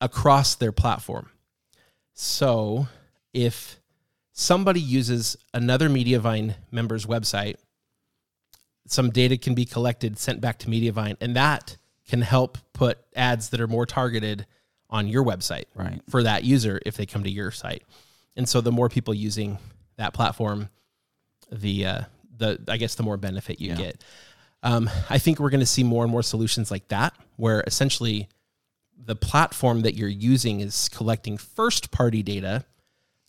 across 0.00 0.54
their 0.54 0.72
platform. 0.72 1.30
So 2.12 2.88
if 3.32 3.80
somebody 4.32 4.80
uses 4.80 5.36
another 5.54 5.88
Mediavine 5.88 6.54
member's 6.70 7.06
website, 7.06 7.56
some 8.86 9.10
data 9.10 9.36
can 9.36 9.54
be 9.54 9.64
collected, 9.64 10.18
sent 10.18 10.40
back 10.40 10.58
to 10.60 10.68
Mediavine, 10.68 11.16
and 11.20 11.36
that 11.36 11.76
can 12.08 12.22
help 12.22 12.58
put 12.72 12.98
ads 13.14 13.50
that 13.50 13.60
are 13.60 13.68
more 13.68 13.86
targeted 13.86 14.46
on 14.88 15.06
your 15.06 15.24
website 15.24 15.66
Right. 15.76 16.00
for 16.08 16.24
that 16.24 16.42
user 16.42 16.80
if 16.84 16.96
they 16.96 17.06
come 17.06 17.22
to 17.22 17.30
your 17.30 17.52
site. 17.52 17.84
And 18.36 18.48
so 18.48 18.60
the 18.60 18.72
more 18.72 18.88
people 18.88 19.14
using 19.14 19.58
that 19.96 20.12
platform, 20.12 20.70
the 21.52 21.86
uh, 21.86 22.00
the 22.36 22.58
I 22.68 22.76
guess 22.76 22.94
the 22.94 23.02
more 23.02 23.16
benefit 23.16 23.60
you 23.60 23.70
Yeah. 23.70 23.76
get. 23.76 24.04
Um, 24.62 24.90
I 25.08 25.18
think 25.18 25.38
we're 25.40 25.50
going 25.50 25.60
to 25.60 25.66
see 25.66 25.82
more 25.82 26.02
and 26.04 26.12
more 26.12 26.22
solutions 26.22 26.70
like 26.70 26.88
that, 26.88 27.14
where 27.36 27.64
essentially 27.66 28.28
the 29.02 29.16
platform 29.16 29.80
that 29.82 29.94
you're 29.94 30.08
using 30.08 30.60
is 30.60 30.88
collecting 30.90 31.38
first 31.38 31.90
party 31.90 32.22
data, 32.22 32.64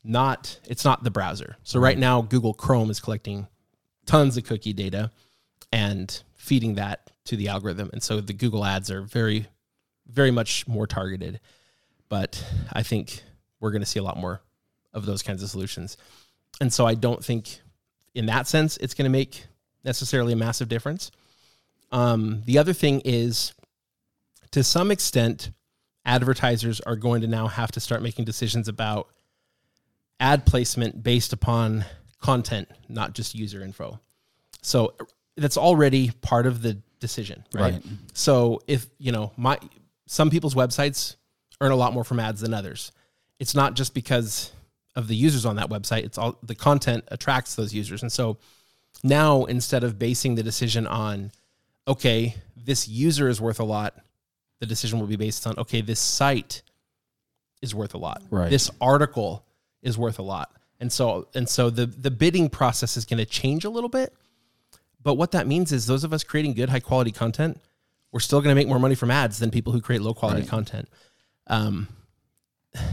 not 0.03 0.59
it's 0.67 0.83
not 0.83 1.03
the 1.03 1.11
browser. 1.11 1.55
So 1.63 1.79
right 1.79 1.97
now 1.97 2.21
Google 2.21 2.53
Chrome 2.53 2.89
is 2.89 2.99
collecting 2.99 3.47
tons 4.05 4.35
of 4.35 4.43
cookie 4.43 4.73
data 4.73 5.11
and 5.71 6.21
feeding 6.35 6.75
that 6.75 7.11
to 7.25 7.37
the 7.37 7.47
algorithm. 7.47 7.89
And 7.93 8.03
so 8.03 8.19
the 8.19 8.33
Google 8.33 8.65
ads 8.65 8.91
are 8.91 9.01
very 9.01 9.47
very 10.07 10.31
much 10.31 10.67
more 10.67 10.85
targeted. 10.87 11.39
But 12.09 12.43
I 12.73 12.83
think 12.83 13.23
we're 13.61 13.71
going 13.71 13.83
to 13.83 13.85
see 13.87 13.99
a 13.99 14.03
lot 14.03 14.17
more 14.17 14.41
of 14.93 15.05
those 15.05 15.23
kinds 15.23 15.41
of 15.43 15.49
solutions. 15.49 15.95
And 16.59 16.73
so 16.73 16.85
I 16.85 16.95
don't 16.95 17.23
think 17.23 17.61
in 18.13 18.25
that 18.27 18.47
sense 18.47 18.77
it's 18.77 18.93
going 18.93 19.05
to 19.05 19.11
make 19.11 19.45
necessarily 19.83 20.33
a 20.33 20.35
massive 20.35 20.69
difference. 20.69 21.11
Um, 21.91 22.43
the 22.45 22.57
other 22.57 22.73
thing 22.73 23.01
is 23.03 23.53
to 24.51 24.63
some 24.63 24.91
extent, 24.91 25.51
advertisers 26.05 26.81
are 26.81 26.95
going 26.95 27.21
to 27.21 27.27
now 27.27 27.47
have 27.47 27.71
to 27.71 27.79
start 27.79 28.01
making 28.01 28.25
decisions 28.25 28.67
about 28.67 29.07
ad 30.19 30.45
placement 30.45 31.03
based 31.03 31.33
upon 31.33 31.85
content, 32.19 32.69
not 32.87 33.13
just 33.13 33.33
user 33.33 33.63
info. 33.63 33.99
So 34.61 34.93
that's 35.37 35.57
already 35.57 36.11
part 36.21 36.45
of 36.45 36.61
the 36.61 36.77
decision, 36.99 37.43
right? 37.53 37.73
Right. 37.73 37.83
So 38.13 38.61
if, 38.67 38.87
you 38.99 39.11
know, 39.11 39.31
my 39.37 39.57
some 40.05 40.29
people's 40.29 40.55
websites 40.55 41.15
earn 41.61 41.71
a 41.71 41.75
lot 41.75 41.93
more 41.93 42.03
from 42.03 42.19
ads 42.19 42.41
than 42.41 42.53
others. 42.53 42.91
It's 43.39 43.55
not 43.55 43.75
just 43.75 43.93
because 43.93 44.51
of 44.95 45.07
the 45.07 45.15
users 45.15 45.45
on 45.45 45.55
that 45.55 45.69
website, 45.69 46.03
it's 46.03 46.17
all 46.17 46.37
the 46.43 46.55
content 46.55 47.03
attracts 47.09 47.55
those 47.55 47.73
users. 47.73 48.01
And 48.01 48.11
so 48.11 48.37
now 49.03 49.45
instead 49.45 49.83
of 49.83 49.97
basing 49.97 50.35
the 50.35 50.43
decision 50.43 50.85
on 50.87 51.31
okay, 51.87 52.35
this 52.55 52.87
user 52.87 53.27
is 53.29 53.41
worth 53.41 53.59
a 53.59 53.63
lot, 53.63 53.95
the 54.59 54.65
decision 54.65 54.99
will 54.99 55.07
be 55.07 55.15
based 55.15 55.47
on 55.47 55.57
okay, 55.57 55.81
this 55.81 55.99
site 55.99 56.61
is 57.61 57.73
worth 57.73 57.93
a 57.93 57.97
lot. 57.97 58.21
Right. 58.29 58.49
This 58.49 58.69
article 58.79 59.45
is 59.81 59.97
worth 59.97 60.19
a 60.19 60.23
lot. 60.23 60.51
And 60.79 60.91
so 60.91 61.27
and 61.35 61.47
so 61.47 61.69
the 61.69 61.85
the 61.85 62.11
bidding 62.11 62.49
process 62.49 62.97
is 62.97 63.05
going 63.05 63.19
to 63.19 63.25
change 63.25 63.65
a 63.65 63.69
little 63.69 63.89
bit. 63.89 64.13
But 65.03 65.15
what 65.15 65.31
that 65.31 65.47
means 65.47 65.71
is 65.71 65.87
those 65.87 66.03
of 66.03 66.13
us 66.13 66.23
creating 66.23 66.53
good 66.53 66.69
high 66.69 66.79
quality 66.79 67.11
content, 67.11 67.59
we're 68.11 68.19
still 68.19 68.39
going 68.41 68.51
to 68.53 68.59
make 68.59 68.67
more 68.67 68.77
money 68.79 68.93
from 68.95 69.09
ads 69.09 69.39
than 69.39 69.49
people 69.51 69.73
who 69.73 69.81
create 69.81 70.01
low 70.01 70.13
quality 70.13 70.41
Right. 70.41 70.49
content. 70.49 70.89
Um 71.47 71.87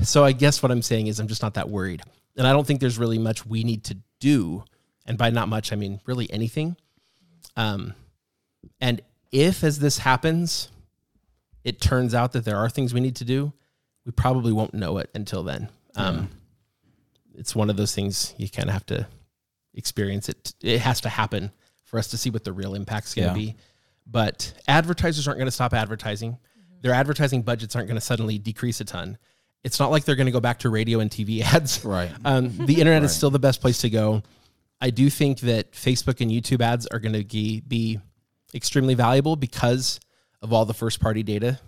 so 0.03 0.25
I 0.25 0.33
guess 0.33 0.62
what 0.62 0.73
I'm 0.73 0.83
saying 0.83 1.07
is 1.07 1.21
I'm 1.21 1.29
just 1.29 1.43
not 1.43 1.55
that 1.55 1.69
worried. 1.69 2.03
And 2.37 2.47
I 2.47 2.53
don't 2.53 2.67
think 2.67 2.81
there's 2.81 2.99
really 2.99 3.19
much 3.19 3.45
we 3.47 3.64
need 3.64 3.85
to 3.85 3.97
do. 4.21 4.64
And 5.07 5.17
by 5.19 5.31
not 5.31 5.49
much, 5.49 5.73
I 5.73 5.77
mean 5.77 6.01
really 6.07 6.31
anything. 6.33 6.77
Um, 7.57 7.95
and 8.81 9.01
if, 9.33 9.64
as 9.64 9.79
this 9.79 9.99
happens, 9.99 10.69
it 11.64 11.81
turns 11.81 12.14
out 12.14 12.33
that 12.33 12.45
there 12.45 12.57
are 12.57 12.69
things 12.69 12.95
we 12.95 13.01
need 13.01 13.17
to 13.17 13.25
do, 13.25 13.53
we 14.05 14.12
probably 14.12 14.53
won't 14.53 14.75
know 14.75 14.99
it 14.99 15.11
until 15.14 15.43
then. 15.43 15.69
Um, 15.97 16.31
It's 17.35 17.55
one 17.55 17.71
of 17.71 17.77
those 17.77 17.95
things 17.95 18.35
you 18.37 18.49
kind 18.49 18.69
of 18.69 18.73
have 18.73 18.87
to 18.87 19.07
experience 19.75 20.29
it. 20.29 20.55
It 20.62 20.81
has 20.81 21.01
to 21.03 21.09
happen 21.09 21.53
for 21.85 21.99
us 21.99 22.09
to 22.09 22.19
see 22.19 22.31
what 22.31 22.43
the 22.45 22.53
real 22.53 22.75
impact's 22.75 23.14
going 23.14 23.33
to 23.35 23.41
Yeah. 23.41 23.53
be. 23.53 23.57
But 24.07 24.55
advertisers 24.67 25.29
aren't 25.29 25.38
going 25.38 25.47
to 25.47 25.53
stop 25.53 25.73
advertising. 25.75 26.38
Their 26.81 26.95
advertising 26.95 27.43
budgets 27.43 27.77
aren't 27.77 27.88
going 27.88 28.01
to 28.01 28.05
suddenly 28.05 28.38
decrease 28.38 28.81
a 28.81 28.85
ton. 28.85 29.19
It's 29.64 29.81
not 29.81 29.90
like 29.90 30.05
they're 30.05 30.16
going 30.16 30.27
to 30.27 30.33
go 30.33 30.40
back 30.40 30.61
to 30.61 30.71
radio 30.71 31.01
and 31.01 31.11
TV 31.11 31.40
ads. 31.55 31.85
Right. 31.85 32.11
Um, 32.25 32.57
the 32.66 32.81
internet 32.81 33.03
is 33.03 33.14
still 33.14 33.31
the 33.31 33.38
best 33.38 33.61
place 33.61 33.79
to 33.79 33.90
go. 33.90 34.23
I 34.81 34.90
do 34.90 35.11
think 35.11 35.40
that 35.40 35.73
Facebook 35.73 36.21
and 36.21 36.31
YouTube 36.31 36.61
ads 36.61 36.87
are 36.87 37.01
going 37.01 37.14
to 37.14 37.25
be, 37.25 37.61
be 37.61 37.99
extremely 38.55 38.94
valuable 38.94 39.35
because 39.37 39.99
of 40.40 40.53
all 40.53 40.64
the 40.64 40.75
first 40.75 41.01
party 41.01 41.23
data. 41.23 41.59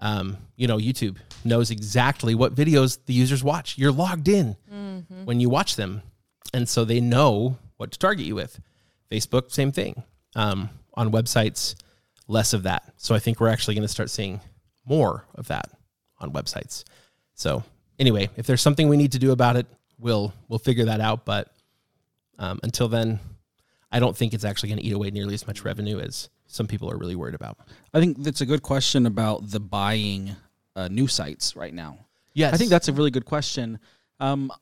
Um, 0.00 0.36
you 0.56 0.68
know, 0.68 0.78
YouTube 0.78 1.16
knows 1.44 1.70
exactly 1.70 2.34
what 2.34 2.54
videos 2.54 2.98
the 3.06 3.12
users 3.12 3.42
watch. 3.42 3.76
You're 3.76 3.92
logged 3.92 4.28
in 4.28 4.56
when 5.24 5.40
you 5.40 5.48
watch 5.48 5.76
them. 5.76 6.02
And 6.54 6.68
so 6.68 6.84
they 6.84 7.00
know 7.00 7.58
what 7.76 7.90
to 7.92 7.98
target 7.98 8.24
you 8.24 8.34
with. 8.34 8.60
Facebook, 9.10 9.50
same 9.50 9.72
thing. 9.72 10.02
Um, 10.36 10.70
on 10.94 11.10
websites, 11.10 11.74
less 12.28 12.52
of 12.52 12.62
that. 12.62 12.92
So 12.96 13.14
I 13.14 13.18
think 13.18 13.40
we're 13.40 13.48
actually 13.48 13.74
going 13.74 13.82
to 13.82 13.88
start 13.88 14.08
seeing 14.08 14.40
more 14.86 15.24
of 15.34 15.48
that 15.48 15.68
on 16.20 16.32
websites. 16.32 16.84
So 17.34 17.62
anyway, 17.98 18.30
if 18.36 18.46
there's 18.46 18.62
something 18.62 18.88
we 18.88 18.96
need 18.96 19.12
to 19.12 19.18
do 19.18 19.32
about 19.32 19.56
it, 19.56 19.66
we'll 19.98 20.32
we'll 20.48 20.58
figure 20.58 20.86
that 20.86 21.00
out. 21.00 21.24
But 21.24 21.52
um, 22.38 22.60
until 22.62 22.88
then, 22.88 23.20
I 23.90 24.00
don't 24.00 24.16
think 24.16 24.34
it's 24.34 24.44
actually 24.44 24.70
going 24.70 24.80
to 24.80 24.84
eat 24.84 24.92
away 24.92 25.10
nearly 25.10 25.34
as 25.34 25.46
much 25.46 25.64
revenue 25.64 25.98
as 25.98 26.28
some 26.46 26.66
people 26.66 26.90
are 26.90 26.96
really 26.96 27.16
worried 27.16 27.34
about. 27.34 27.58
I 27.92 28.00
think 28.00 28.22
that's 28.22 28.40
a 28.40 28.46
good 28.46 28.62
question 28.62 29.06
about 29.06 29.50
the 29.50 29.60
buying 29.60 30.34
uh, 30.76 30.88
new 30.88 31.06
sites 31.06 31.56
right 31.56 31.72
now. 31.72 31.98
Yes. 32.34 32.54
I 32.54 32.56
think 32.56 32.70
that's 32.70 32.88
a 32.88 32.92
really 32.92 33.10
good 33.10 33.24
question. 33.24 33.78
Um, 34.20 34.52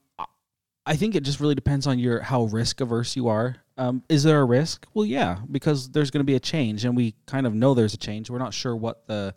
I- 0.87 0.97
think 0.97 1.15
it 1.15 1.25
just 1.25 1.41
really 1.41 1.55
depends 1.55 1.87
on 1.87 1.99
your 1.99 2.21
how 2.21 2.45
risk 2.45 2.81
averse 2.81 3.17
you 3.17 3.29
are. 3.29 3.57
Um, 3.77 4.03
is 4.09 4.23
there 4.23 4.41
a 4.41 4.45
risk? 4.45 4.87
Well, 4.95 5.05
yeah, 5.05 5.39
because 5.51 5.91
there's 5.91 6.11
going 6.11 6.21
to 6.21 6.25
be 6.25 6.37
a 6.37 6.41
change, 6.41 6.85
and 6.85 6.97
we 6.97 7.15
kind 7.27 7.47
of 7.47 7.55
know 7.55 7.75
there's 7.75 7.93
a 7.93 7.99
change. 7.99 8.31
We're 8.31 8.39
not 8.39 8.55
sure 8.55 8.75
what 8.75 9.07
the 9.07 9.35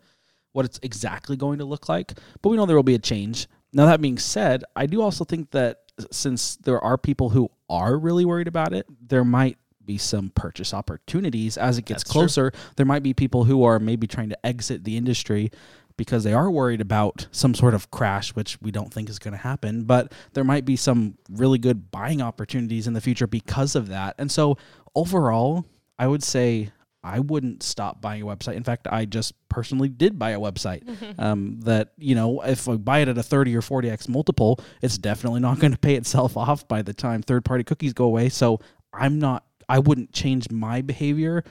what 0.52 0.66
it's 0.66 0.80
exactly 0.82 1.38
going 1.38 1.60
to 1.60 1.66
look 1.66 1.90
like, 1.90 2.14
but 2.42 2.50
we 2.50 2.58
know 2.58 2.66
there 2.66 2.76
will 2.76 2.84
be 2.84 2.96
a 2.96 3.00
change. 3.00 3.48
Now 3.74 3.86
that 3.86 4.02
being 4.02 4.18
said, 4.18 4.64
I 4.76 4.86
do 4.86 5.02
also 5.02 5.24
think 5.24 5.52
that 5.52 5.82
since 6.12 6.56
there 6.58 6.80
are 6.80 6.98
people 6.98 7.30
who 7.30 7.52
are 7.70 7.98
really 7.98 8.26
worried 8.26 8.48
about 8.48 8.74
it, 8.74 8.86
there 9.06 9.24
might 9.24 9.58
be 9.86 9.98
some 9.98 10.32
purchase 10.36 10.74
opportunities 10.74 11.58
as 11.58 11.78
it 11.78 11.86
gets 11.86 12.04
That's 12.04 12.14
true. 12.14 12.22
closer. 12.22 12.52
There 12.76 12.86
might 12.86 13.04
be 13.04 13.14
people 13.14 13.44
who 13.46 13.64
are 13.64 13.80
maybe 13.80 14.08
trying 14.08 14.30
to 14.30 14.46
exit 14.46 14.84
the 14.84 14.98
industry 14.98 15.52
because 15.98 16.24
they 16.24 16.34
are 16.34 16.50
worried 16.50 16.80
about 16.80 17.28
some 17.32 17.54
sort 17.54 17.74
of 17.74 17.92
crash, 17.92 18.30
which 18.36 18.62
we 18.62 18.72
don't 18.72 18.94
think 18.94 19.10
is 19.10 19.20
going 19.20 19.34
to 19.34 19.38
happen. 19.38 19.84
But 19.84 20.14
there 20.34 20.44
might 20.46 20.64
be 20.64 20.76
some 20.78 21.18
really 21.30 21.58
good 21.58 21.92
buying 21.92 22.22
opportunities 22.22 22.88
in 22.88 22.94
the 22.94 23.02
future 23.02 23.28
because 23.28 23.76
of 23.76 23.90
that. 23.90 24.16
And 24.18 24.32
so 24.32 24.58
overall, 24.96 25.66
I 25.98 26.08
would 26.08 26.24
say 26.24 26.72
I 27.04 27.20
wouldn't 27.20 27.64
stop 27.64 28.02
buying 28.02 28.22
a 28.22 28.26
website. 28.26 28.56
In 28.56 28.64
fact, 28.64 28.88
I 28.92 29.06
just 29.06 29.34
personally 29.48 29.90
did 29.90 30.20
buy 30.20 30.32
a 30.32 30.40
website. 30.40 30.84
Um, 31.20 31.60
that 31.62 31.94
you 31.98 32.16
know, 32.16 32.42
if 32.42 32.70
I 32.70 32.76
buy 32.78 33.00
it 33.00 33.08
at 33.08 33.18
a 33.18 33.24
thirty 33.24 33.56
or 33.56 33.62
forty 33.62 33.90
x 33.90 34.08
multiple, 34.08 34.60
it's 34.82 34.98
definitely 34.98 35.42
not 35.42 35.60
going 35.62 35.74
to 35.74 35.78
pay 35.78 35.96
itself 35.96 36.38
off 36.38 36.68
by 36.68 36.82
the 36.82 36.94
time 36.94 37.22
third 37.22 37.44
party 37.44 37.64
cookies 37.64 37.94
go 37.94 38.06
away. 38.06 38.30
So 38.30 38.60
I'm 38.94 39.20
not. 39.20 39.46
I 39.68 39.80
wouldn't 39.80 40.14
change 40.14 40.50
my 40.50 40.82
behavior 40.82 41.44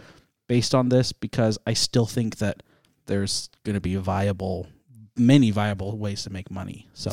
based 0.48 0.74
on 0.74 0.88
this 0.88 1.12
because 1.12 1.58
I 1.66 1.74
still 1.74 2.06
think 2.06 2.38
that 2.38 2.62
there's 3.06 3.50
going 3.64 3.74
to 3.74 3.80
be 3.80 3.94
a 3.94 4.00
viable, 4.00 4.66
many 5.16 5.50
viable 5.50 5.98
ways 5.98 6.22
to 6.24 6.30
make 6.30 6.50
money. 6.50 6.88
So 6.94 7.12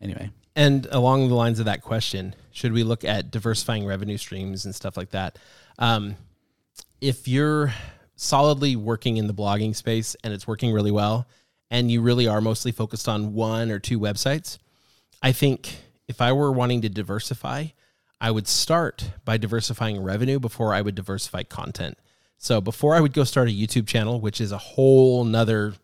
anyway, 0.00 0.30
And 0.54 0.86
along 0.90 1.28
the 1.28 1.34
lines 1.34 1.58
of 1.58 1.64
that 1.66 1.82
question, 1.82 2.34
should 2.52 2.72
we 2.72 2.82
look 2.84 3.04
at 3.04 3.30
diversifying 3.30 3.86
revenue 3.86 4.16
streams 4.16 4.64
and 4.64 4.74
stuff 4.74 4.96
like 4.96 5.10
that? 5.10 5.38
Um, 5.78 6.16
if 7.00 7.26
you're 7.26 7.72
solidly 8.16 8.76
working 8.76 9.16
in 9.16 9.26
the 9.26 9.34
blogging 9.34 9.74
space 9.74 10.14
and 10.22 10.32
it's 10.32 10.46
working 10.46 10.72
really 10.72 10.90
well, 10.90 11.26
and 11.70 11.90
you 11.90 12.02
really 12.02 12.26
are 12.26 12.40
mostly 12.40 12.72
focused 12.72 13.08
on 13.08 13.32
one 13.32 13.70
or 13.70 13.78
two 13.78 13.98
websites, 13.98 14.58
I 15.22 15.32
think 15.32 15.78
if 16.08 16.20
I 16.20 16.32
were 16.32 16.52
wanting 16.52 16.82
to 16.82 16.88
diversify, 16.88 17.66
I 18.20 18.30
would 18.30 18.46
start 18.46 19.12
by 19.24 19.36
diversifying 19.36 20.02
revenue 20.02 20.38
before 20.38 20.74
I 20.74 20.82
would 20.82 20.94
diversify 20.94 21.44
content. 21.44 21.96
So 22.36 22.60
before 22.60 22.94
I 22.94 23.00
would 23.00 23.12
go 23.12 23.24
start 23.24 23.48
a 23.48 23.52
YouTube 23.52 23.86
channel, 23.86 24.20
which 24.20 24.40
is 24.40 24.52
a 24.52 24.58
whole 24.58 25.24
nother 25.24 25.74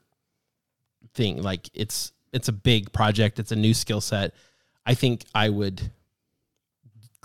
thing, 1.15 1.43
like 1.43 1.71
it's 1.75 2.13
it's 2.33 2.49
a 2.49 2.53
big 2.53 2.93
project, 2.93 3.39
it's 3.39 3.53
a 3.53 3.57
new 3.57 3.73
skill 3.73 4.01
set. 4.01 4.35
I 4.85 4.95
think 4.95 5.25
I 5.35 5.49
would 5.49 5.91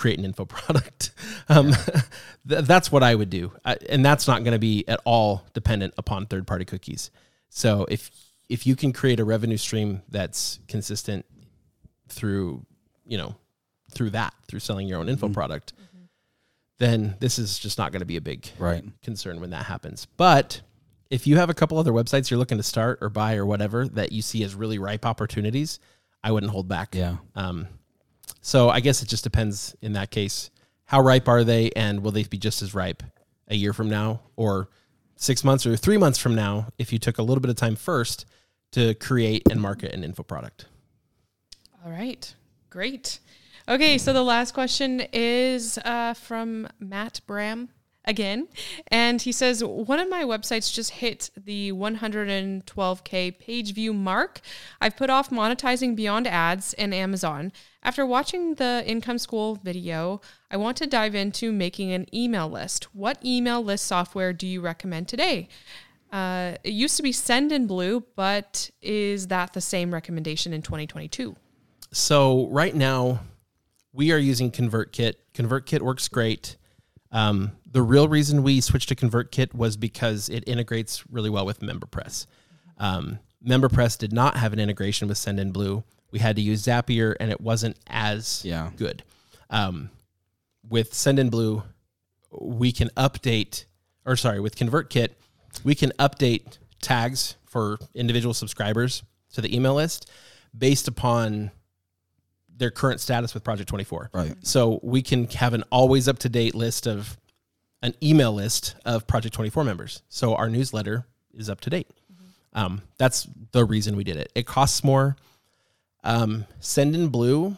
create 0.01 0.17
an 0.17 0.25
info 0.25 0.45
product. 0.57 1.11
Um, 1.47 1.73
th- 2.49 2.65
that's 2.65 2.91
what 2.91 3.03
I 3.03 3.13
would 3.13 3.29
do, 3.29 3.51
I, 3.63 3.77
and 3.87 4.03
that's 4.03 4.27
not 4.27 4.43
going 4.43 4.53
to 4.53 4.59
be 4.59 4.83
at 4.87 4.99
all 5.05 5.45
dependent 5.53 5.93
upon 5.97 6.25
third 6.25 6.47
party 6.47 6.65
cookies. 6.65 7.11
So 7.49 7.85
if 7.89 8.09
if 8.49 8.65
you 8.67 8.75
can 8.75 8.91
create 8.91 9.19
a 9.19 9.23
revenue 9.25 9.57
stream 9.57 10.01
that's 10.09 10.59
consistent 10.67 11.25
through 12.09 12.65
you 13.05 13.17
know 13.17 13.35
through 13.91 14.09
that 14.09 14.33
through 14.47 14.59
selling 14.59 14.87
your 14.87 14.99
own 14.99 15.07
info 15.07 15.29
product, 15.29 15.73
then 16.79 17.15
this 17.19 17.37
is 17.37 17.59
just 17.59 17.77
not 17.77 17.91
going 17.91 17.99
to 17.99 18.05
be 18.05 18.17
a 18.17 18.21
big 18.21 18.49
right. 18.57 18.83
concern 19.03 19.39
when 19.39 19.51
that 19.51 19.65
happens. 19.65 20.07
But 20.17 20.61
if 21.09 21.27
you 21.27 21.37
have 21.37 21.49
a 21.49 21.53
couple 21.53 21.77
other 21.77 21.91
websites 21.91 22.31
you're 22.31 22.39
looking 22.39 22.57
to 22.57 22.63
start 22.63 22.99
or 23.01 23.09
buy 23.09 23.35
or 23.35 23.45
whatever 23.45 23.87
that 23.89 24.11
you 24.13 24.21
see 24.21 24.43
as 24.43 24.55
really 24.55 24.79
ripe 24.79 25.05
opportunities, 25.05 25.79
I 26.23 26.31
wouldn't 26.31 26.51
hold 26.51 26.67
back. 26.67 26.95
Yeah. 26.95 27.17
Um, 27.35 27.67
so 28.41 28.69
I 28.69 28.79
guess 28.79 29.01
it 29.01 29.07
just 29.07 29.23
depends 29.23 29.75
in 29.81 29.93
that 29.93 30.11
case. 30.11 30.49
How 30.85 31.01
ripe 31.01 31.27
are 31.27 31.43
they, 31.43 31.71
and 31.75 32.03
will 32.03 32.11
they 32.11 32.23
be 32.23 32.37
just 32.37 32.61
as 32.61 32.73
ripe 32.73 33.03
a 33.47 33.55
year 33.55 33.71
from 33.73 33.89
now, 33.89 34.21
or 34.35 34.69
six 35.15 35.43
months, 35.43 35.65
or 35.65 35.77
three 35.77 35.97
months 35.97 36.19
from 36.19 36.35
now? 36.35 36.67
If 36.77 36.91
you 36.91 36.99
took 36.99 37.17
a 37.17 37.23
little 37.23 37.41
bit 37.41 37.49
of 37.49 37.55
time 37.55 37.75
first 37.75 38.25
to 38.71 38.93
create 38.95 39.43
and 39.49 39.61
market 39.61 39.93
an 39.93 40.03
info 40.03 40.23
product. 40.23 40.65
All 41.85 41.91
right. 41.91 42.33
Great. 42.69 43.19
Okay, 43.67 43.97
so 43.97 44.11
the 44.11 44.23
last 44.23 44.53
question 44.53 45.03
is 45.13 45.77
uh, 45.85 46.13
from 46.13 46.67
Matt 46.79 47.21
Bram 47.27 47.69
again. 48.05 48.47
And 48.87 49.21
he 49.21 49.31
says, 49.31 49.63
One 49.63 49.99
of 49.99 50.09
my 50.09 50.23
websites 50.23 50.73
just 50.73 50.91
hit 50.91 51.29
the 51.37 51.71
112K 51.71 53.39
page 53.39 53.73
view 53.73 53.93
mark. 53.93 54.41
I've 54.79 54.97
put 54.97 55.09
off 55.09 55.29
monetizing 55.29 55.95
beyond 55.95 56.27
ads 56.27 56.73
and 56.73 56.93
Amazon. 56.93 57.51
After 57.83 58.05
watching 58.05 58.55
the 58.55 58.83
Income 58.85 59.17
School 59.17 59.55
video, 59.55 60.21
I 60.51 60.57
want 60.57 60.77
to 60.77 60.87
dive 60.87 61.15
into 61.15 61.51
making 61.51 61.91
an 61.91 62.05
email 62.15 62.47
list. 62.47 62.93
What 62.95 63.23
email 63.25 63.63
list 63.63 63.87
software 63.87 64.33
do 64.33 64.45
you 64.45 64.61
recommend 64.61 65.07
today? 65.07 65.47
Uh, 66.11 66.55
it 66.63 66.73
used 66.73 66.97
to 66.97 67.03
be 67.03 67.11
Sendinblue, 67.11 68.03
but 68.15 68.69
is 68.81 69.27
that 69.27 69.53
the 69.53 69.61
same 69.61 69.91
recommendation 69.91 70.53
in 70.53 70.61
2022? 70.61 71.35
So 71.91 72.47
right 72.49 72.75
now, 72.75 73.21
we 73.93 74.11
are 74.11 74.17
using 74.17 74.51
ConvertKit. 74.51 75.15
ConvertKit 75.33 75.81
works 75.81 76.07
great. 76.07 76.57
Um, 77.11 77.53
the 77.69 77.81
real 77.81 78.07
reason 78.07 78.43
we 78.43 78.61
switched 78.61 78.89
to 78.89 78.95
ConvertKit 78.95 79.55
was 79.55 79.75
because 79.75 80.29
it 80.29 80.43
integrates 80.47 81.03
really 81.09 81.29
well 81.29 81.45
with 81.45 81.61
MemberPress. 81.61 82.27
Um, 82.77 83.19
MemberPress 83.45 83.97
did 83.97 84.13
not 84.13 84.37
have 84.37 84.53
an 84.53 84.59
integration 84.59 85.07
with 85.07 85.17
Sendinblue. 85.17 85.83
We 86.11 86.19
had 86.19 86.35
to 86.35 86.41
use 86.41 86.63
Zapier, 86.63 87.15
and 87.19 87.31
it 87.31 87.41
wasn't 87.41 87.77
as 87.87 88.43
Yeah. 88.45 88.71
good. 88.75 89.03
Um, 89.49 89.89
with 90.69 90.91
Sendinblue, 90.93 91.63
we 92.39 92.71
can 92.71 92.89
update, 92.97 93.65
or 94.05 94.15
sorry, 94.15 94.39
with 94.39 94.55
ConvertKit, 94.55 95.09
we 95.63 95.75
can 95.75 95.91
update 95.99 96.57
tags 96.81 97.35
for 97.45 97.77
individual 97.93 98.33
subscribers 98.33 99.03
to 99.33 99.41
the 99.41 99.53
email 99.55 99.75
list 99.75 100.09
based 100.57 100.87
upon 100.87 101.51
their 102.55 102.71
current 102.71 102.99
status 102.99 103.33
with 103.33 103.43
Project 103.43 103.67
24. 103.69 104.09
Right. 104.13 104.35
So 104.45 104.79
we 104.83 105.01
can 105.01 105.27
have 105.29 105.53
an 105.53 105.63
always 105.71 106.07
up 106.07 106.19
to 106.19 106.29
date 106.29 106.53
list 106.53 106.85
of 106.87 107.17
an 107.81 107.95
email 108.03 108.31
list 108.33 108.75
of 108.85 109.07
Project 109.07 109.33
24 109.33 109.63
members. 109.63 110.03
So 110.09 110.35
our 110.35 110.49
newsletter 110.49 111.05
is 111.33 111.49
up 111.49 111.59
to 111.61 111.69
date. 111.69 111.87
Um, 112.53 112.81
that's 112.97 113.27
the 113.51 113.65
reason 113.65 113.95
we 113.95 114.03
did 114.03 114.17
it. 114.17 114.31
It 114.35 114.45
costs 114.45 114.83
more. 114.83 115.15
Um, 116.03 116.45
Sendinblue 116.59 117.55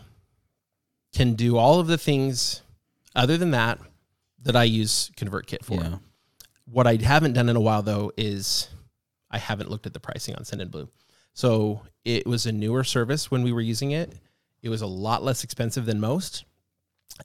can 1.14 1.34
do 1.36 1.58
all 1.58 1.80
of 1.80 1.88
the 1.88 1.98
things 1.98 2.62
other 3.16 3.38
than 3.38 3.52
that 3.52 3.80
that 4.44 4.56
I 4.56 4.64
use 4.64 5.12
ConvertKit 5.18 5.64
for. 5.64 5.76
Yeah. 5.76 5.98
What 6.66 6.88
I 6.88 6.96
haven't 6.96 7.34
done 7.34 7.50
in 7.50 7.56
a 7.56 7.62
while 7.62 7.82
though 7.82 8.12
is 8.18 8.70
I 9.32 9.38
haven't 9.38 9.70
looked 9.70 9.86
at 9.86 9.94
the 9.94 10.00
pricing 10.00 10.36
on 10.36 10.44
Sendinblue. 10.44 10.88
So 11.34 11.82
it 12.06 12.28
was 12.28 12.46
a 12.46 12.52
newer 12.52 12.84
service 12.84 13.32
when 13.32 13.44
we 13.44 13.52
were 13.52 13.62
using 13.62 13.92
it. 13.92 14.14
It 14.62 14.70
was 14.70 14.82
a 14.82 14.88
lot 14.88 15.24
less 15.24 15.44
expensive 15.44 15.86
than 15.86 16.00
most, 16.00 16.46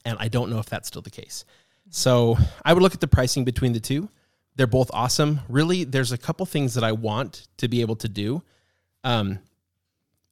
and 0.05 0.17
I 0.19 0.29
don't 0.29 0.51
know 0.51 0.59
if 0.59 0.67
that's 0.67 0.89
still 0.89 1.03
the 1.03 1.11
case. 1.11 1.45
So 1.91 2.37
I 2.65 2.73
would 2.73 2.83
look 2.83 2.95
at 2.95 3.01
the 3.01 3.09
pricing 3.09 3.45
between 3.45 3.73
the 3.73 3.81
two. 3.81 4.09
They're 4.59 4.67
both 4.67 4.91
awesome. 4.93 5.41
Really, 5.49 5.85
there's 5.85 6.11
a 6.11 6.19
couple 6.19 6.45
things 6.45 6.75
that 6.75 6.83
I 6.83 6.91
want 6.91 7.47
to 7.59 7.69
be 7.69 7.81
able 7.81 7.95
to 7.97 8.09
do, 8.09 8.43
um, 9.05 9.39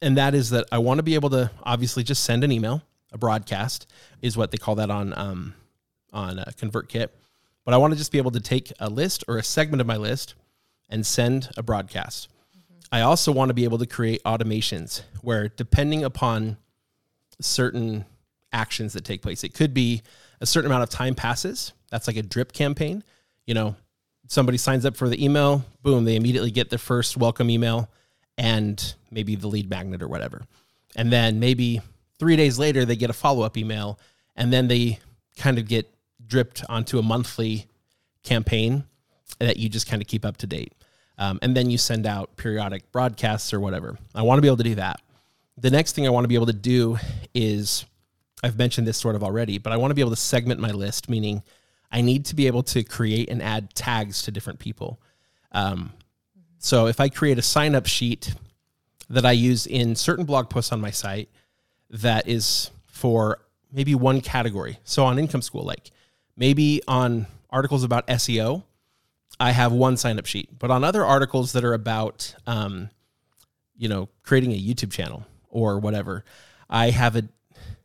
and 0.03 0.19
that 0.19 0.35
is 0.35 0.51
that 0.51 0.67
I 0.73 0.79
want 0.79 0.99
to 0.99 1.05
be 1.05 1.15
able 1.15 1.31
to 1.31 1.53
obviously 1.63 2.03
just 2.03 2.25
send 2.25 2.43
an 2.43 2.51
email. 2.51 2.83
A 3.13 3.19
broadcast 3.19 3.87
is 4.21 4.37
what 4.37 4.51
they 4.51 4.59
call 4.59 4.75
that 4.75 4.91
on 4.91 5.17
um, 5.17 5.55
on 6.13 6.41
uh, 6.41 6.51
ConvertKit. 6.61 7.11
But 7.65 7.73
I 7.73 7.77
want 7.77 7.93
to 7.93 7.97
just 7.97 8.11
be 8.11 8.19
able 8.19 8.33
to 8.33 8.41
take 8.41 8.73
a 8.81 8.91
list 8.91 9.23
or 9.29 9.39
a 9.39 9.45
segment 9.45 9.81
of 9.81 9.87
my 9.87 9.97
list 9.97 10.35
and 10.91 11.07
send 11.07 11.49
a 11.57 11.63
broadcast. 11.63 12.29
I 12.91 13.03
also 13.03 13.31
want 13.31 13.51
to 13.51 13.55
be 13.55 13.63
able 13.63 13.79
to 13.79 13.87
create 13.87 14.25
automations 14.25 15.03
where, 15.23 15.49
depending 15.49 16.03
upon 16.03 16.57
certain 17.41 18.07
actions 18.53 18.93
that 18.95 19.05
take 19.05 19.23
place, 19.23 19.45
it 19.45 19.55
could 19.55 19.73
be 19.73 20.03
a 20.41 20.47
certain 20.47 20.69
amount 20.69 20.83
of 20.83 20.91
time 20.91 21.15
passes. 21.15 21.73
That's 21.91 22.09
like 22.09 22.17
a 22.17 22.23
drip 22.23 22.53
campaign. 22.53 23.05
You 23.47 23.55
know, 23.55 23.77
somebody 24.29 24.59
signs 24.59 24.85
up 24.85 24.97
for 24.97 25.09
the 25.09 25.23
email, 25.25 25.65
boom, 25.83 26.05
they 26.05 26.17
immediately 26.17 26.51
get 26.51 26.71
their 26.71 26.79
first 26.79 27.17
welcome 27.17 27.51
email 27.51 27.89
and 28.39 28.95
maybe 29.11 29.37
the 29.37 29.49
lead 29.49 29.71
magnet 29.71 30.03
or 30.03 30.09
whatever. 30.09 30.43
And 30.95 31.13
then 31.13 31.41
maybe 31.41 31.81
three 32.19 32.37
days 32.37 32.59
later, 32.59 32.85
they 32.85 32.97
get 32.97 33.11
a 33.11 33.15
follow 33.15 33.45
up 33.45 33.57
email 33.57 33.99
and 34.35 34.53
then 34.53 34.69
they 34.69 34.99
kind 35.37 35.59
of 35.59 35.67
get 35.67 35.93
dripped 36.27 36.65
onto 36.69 36.99
a 36.99 37.03
monthly 37.03 37.67
campaign 38.23 38.85
that 39.39 39.57
you 39.57 39.69
just 39.69 39.87
kind 39.89 40.03
of 40.03 40.09
keep 40.09 40.25
up 40.25 40.37
to 40.39 40.47
date. 40.47 40.73
Um, 41.19 41.39
and 41.43 41.57
then 41.57 41.71
you 41.71 41.79
send 41.79 42.07
out 42.07 42.37
periodic 42.37 42.91
broadcasts 42.93 43.55
or 43.55 43.61
whatever. 43.61 43.97
I 44.15 44.23
want 44.23 44.39
to 44.39 44.43
be 44.43 44.49
able 44.49 44.59
to 44.59 44.65
do 44.65 44.75
that. 44.75 45.01
The 45.57 45.71
next 45.71 45.93
thing 45.93 46.07
I 46.07 46.11
want 46.11 46.25
to 46.25 46.29
be 46.29 46.35
able 46.35 46.47
to 46.47 46.53
do 46.53 46.99
is 47.35 47.87
I've 48.43 48.59
mentioned 48.59 48.87
this 48.87 48.99
sort 48.99 49.15
of 49.15 49.23
already, 49.23 49.57
but 49.59 49.73
I 49.73 49.79
want 49.79 49.91
to 49.91 49.95
be 49.95 50.03
able 50.03 50.11
to 50.11 50.17
segment 50.17 50.61
my 50.61 50.71
list, 50.71 51.09
meaning 51.09 51.43
I 51.91 52.01
need 52.01 52.25
to 52.27 52.35
be 52.35 52.47
able 52.47 52.63
to 52.65 52.83
create 52.83 53.29
and 53.31 53.43
add 53.43 53.75
tags 53.75 54.23
to 54.23 54.31
different 54.31 54.59
people. 54.59 55.01
Um, 55.53 55.93
so 56.59 56.87
if 56.87 57.01
I 57.01 57.09
create 57.09 57.39
a 57.39 57.43
sign 57.43 57.75
up 57.75 57.87
sheet 57.87 58.35
that 59.09 59.25
I 59.25 59.33
use 59.33 59.67
in 59.67 59.95
certain 59.95 60.25
blog 60.25 60.51
posts 60.51 60.73
on 60.73 60.81
my 60.81 60.91
site 60.91 61.29
that 61.91 62.29
is 62.29 62.71
for 62.87 63.39
maybe 63.73 63.95
one 63.95 64.21
category. 64.21 64.79
So 64.85 65.05
on 65.05 65.19
Income 65.19 65.43
School, 65.43 65.63
like 65.63 65.91
maybe 66.37 66.83
on 66.89 67.27
articles 67.51 67.85
about 67.85 68.07
SEO, 68.09 68.65
I 69.39 69.53
have 69.53 69.73
one 69.73 69.97
sign 69.97 70.19
up 70.19 70.27
sheet, 70.27 70.59
but 70.59 70.71
on 70.71 70.83
other 70.83 71.05
articles 71.05 71.53
that 71.53 71.65
are 71.65 71.75
about, 71.75 72.35
um, 72.47 72.91
you 73.77 73.89
know, 73.89 74.09
creating 74.23 74.53
a 74.53 74.61
YouTube 74.61 74.91
channel 74.91 75.27
or 75.51 75.79
whatever, 75.79 76.25
I 76.71 76.91
have 76.91 77.17
a 77.17 77.29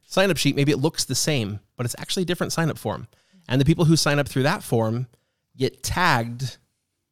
sign 0.07 0.31
up 0.31 0.37
sheet. 0.37 0.55
Maybe 0.55 0.71
it 0.71 0.77
looks 0.77 1.05
the 1.05 1.15
same, 1.15 1.59
but 1.75 1.85
it's 1.85 1.95
actually 1.99 2.23
a 2.23 2.25
different 2.25 2.53
sign 2.53 2.69
up 2.69 2.77
form. 2.77 3.07
And 3.51 3.59
the 3.59 3.65
people 3.65 3.83
who 3.85 3.97
sign 3.97 4.17
up 4.17 4.29
through 4.29 4.43
that 4.43 4.63
form 4.63 5.07
get 5.57 5.83
tagged 5.83 6.57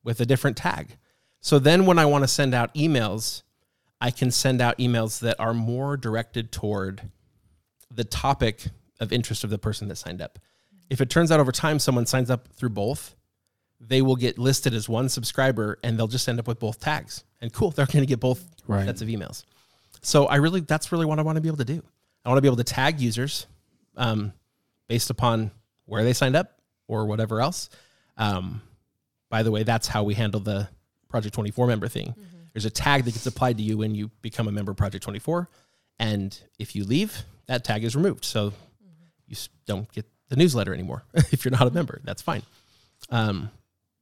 with 0.06 0.22
a 0.22 0.26
different 0.26 0.56
tag. 0.56 0.98
So 1.42 1.60
then 1.60 1.86
when 1.86 2.00
I 2.00 2.06
want 2.06 2.24
to 2.24 2.28
send 2.30 2.54
out 2.56 2.74
emails, 2.74 3.44
I 4.00 4.10
can 4.10 4.32
send 4.32 4.62
out 4.62 4.78
emails 4.78 5.20
that 5.20 5.38
are 5.38 5.54
more 5.54 5.98
directed 5.98 6.52
toward 6.52 7.02
the 7.92 8.06
topic 8.06 8.68
of 9.02 9.12
interest 9.12 9.44
of 9.44 9.50
the 9.50 9.58
person 9.58 9.90
that 9.90 9.98
signed 9.98 10.22
up. 10.22 10.40
If 10.90 11.02
it 11.02 11.10
turns 11.10 11.30
out 11.30 11.42
over 11.42 11.52
time 11.52 11.78
someone 11.78 12.06
signs 12.06 12.30
up 12.30 12.48
through 12.54 12.70
both, 12.70 13.16
they 13.82 14.02
will 14.02 14.16
get 14.16 14.38
listed 14.40 14.74
as 14.74 14.88
one 14.88 15.10
subscriber 15.10 15.78
and 15.84 16.00
they'll 16.00 16.08
just 16.08 16.28
end 16.30 16.40
up 16.40 16.48
with 16.48 16.60
both 16.60 16.80
tags. 16.80 17.26
And 17.42 17.52
cool, 17.52 17.72
they're 17.72 17.86
going 17.86 18.02
to 18.02 18.06
get 18.08 18.20
both 18.22 18.46
Right. 18.66 18.86
sets 18.86 19.02
of 19.02 19.08
emails. 19.10 19.44
So 20.02 20.28
I 20.28 20.36
really, 20.36 20.62
that's 20.62 20.92
really 20.94 21.06
what 21.06 21.20
I 21.20 21.22
want 21.24 21.36
to 21.36 21.42
be 21.42 21.50
able 21.50 21.58
to 21.58 21.66
do. 21.66 21.84
I 22.24 22.30
want 22.30 22.38
to 22.38 22.42
be 22.42 22.48
able 22.48 22.58
to 22.58 22.64
tag 22.64 23.02
users 23.02 23.46
um, 23.98 24.32
based 24.88 25.10
upon 25.10 25.52
where 25.90 26.04
they 26.04 26.14
signed 26.14 26.36
up 26.36 26.60
or 26.88 27.06
whatever 27.06 27.42
else. 27.42 27.70
Um, 28.18 28.62
by 29.30 29.44
the 29.44 29.52
way, 29.52 29.64
that's 29.64 29.88
how 29.88 30.04
we 30.04 30.14
handle 30.14 30.40
the 30.40 30.70
Project 31.10 31.34
24 31.36 31.68
member 31.68 31.88
thing. 31.88 32.16
There's 32.54 32.66
a 32.66 32.70
tag 32.70 33.06
that 33.06 33.12
gets 33.12 33.26
applied 33.26 33.58
to 33.58 33.64
you 33.64 33.78
when 33.78 33.96
you 33.96 34.10
become 34.22 34.48
a 34.48 34.52
member 34.52 34.72
of 34.72 34.78
Project 34.78 35.04
24. 35.04 35.50
And 36.00 36.38
if 36.58 36.76
you 36.76 36.84
leave, 36.84 37.24
that 37.48 37.64
tag 37.64 37.84
is 37.84 37.96
removed. 37.96 38.26
So 38.26 38.54
you 39.28 39.36
don't 39.66 39.92
get 39.92 40.06
the 40.30 40.36
newsletter 40.36 40.74
anymore 40.74 41.04
if 41.14 41.46
you're 41.46 41.52
not 41.52 41.68
a 41.68 41.72
member. 41.72 42.02
That's 42.04 42.22
fine. 42.22 42.44
Um, 43.10 43.52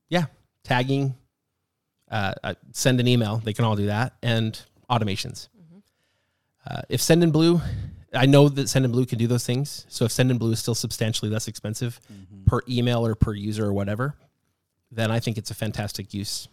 yeah, 0.09 0.25
tagging, 0.63 1.15
uh, 2.09 2.33
uh, 2.43 2.53
send 2.71 2.99
an 2.99 3.07
email. 3.07 3.37
They 3.37 3.53
can 3.53 3.65
all 3.65 3.75
do 3.75 3.87
that. 3.87 4.13
And 4.21 4.59
automations. 4.89 5.49
Uh, 6.65 6.81
if 6.89 6.99
Sendinblue, 7.01 7.61
I 8.13 8.25
know 8.25 8.47
that 8.49 8.67
Sendinblue 8.67 9.07
can 9.07 9.17
do 9.17 9.27
those 9.27 9.45
things. 9.45 9.85
So 9.89 10.05
if 10.05 10.11
Sendinblue 10.11 10.51
is 10.53 10.59
still 10.59 10.75
substantially 10.75 11.29
less 11.29 11.47
expensive 11.47 11.99
per 12.45 12.61
email 12.69 13.05
or 13.05 13.15
per 13.15 13.33
user 13.33 13.65
or 13.65 13.73
whatever, 13.73 14.15
then 14.91 15.11
I 15.11 15.19
think 15.19 15.37
it's 15.37 15.51
a 15.51 15.55
fantastic 15.55 16.13
use, 16.13 16.47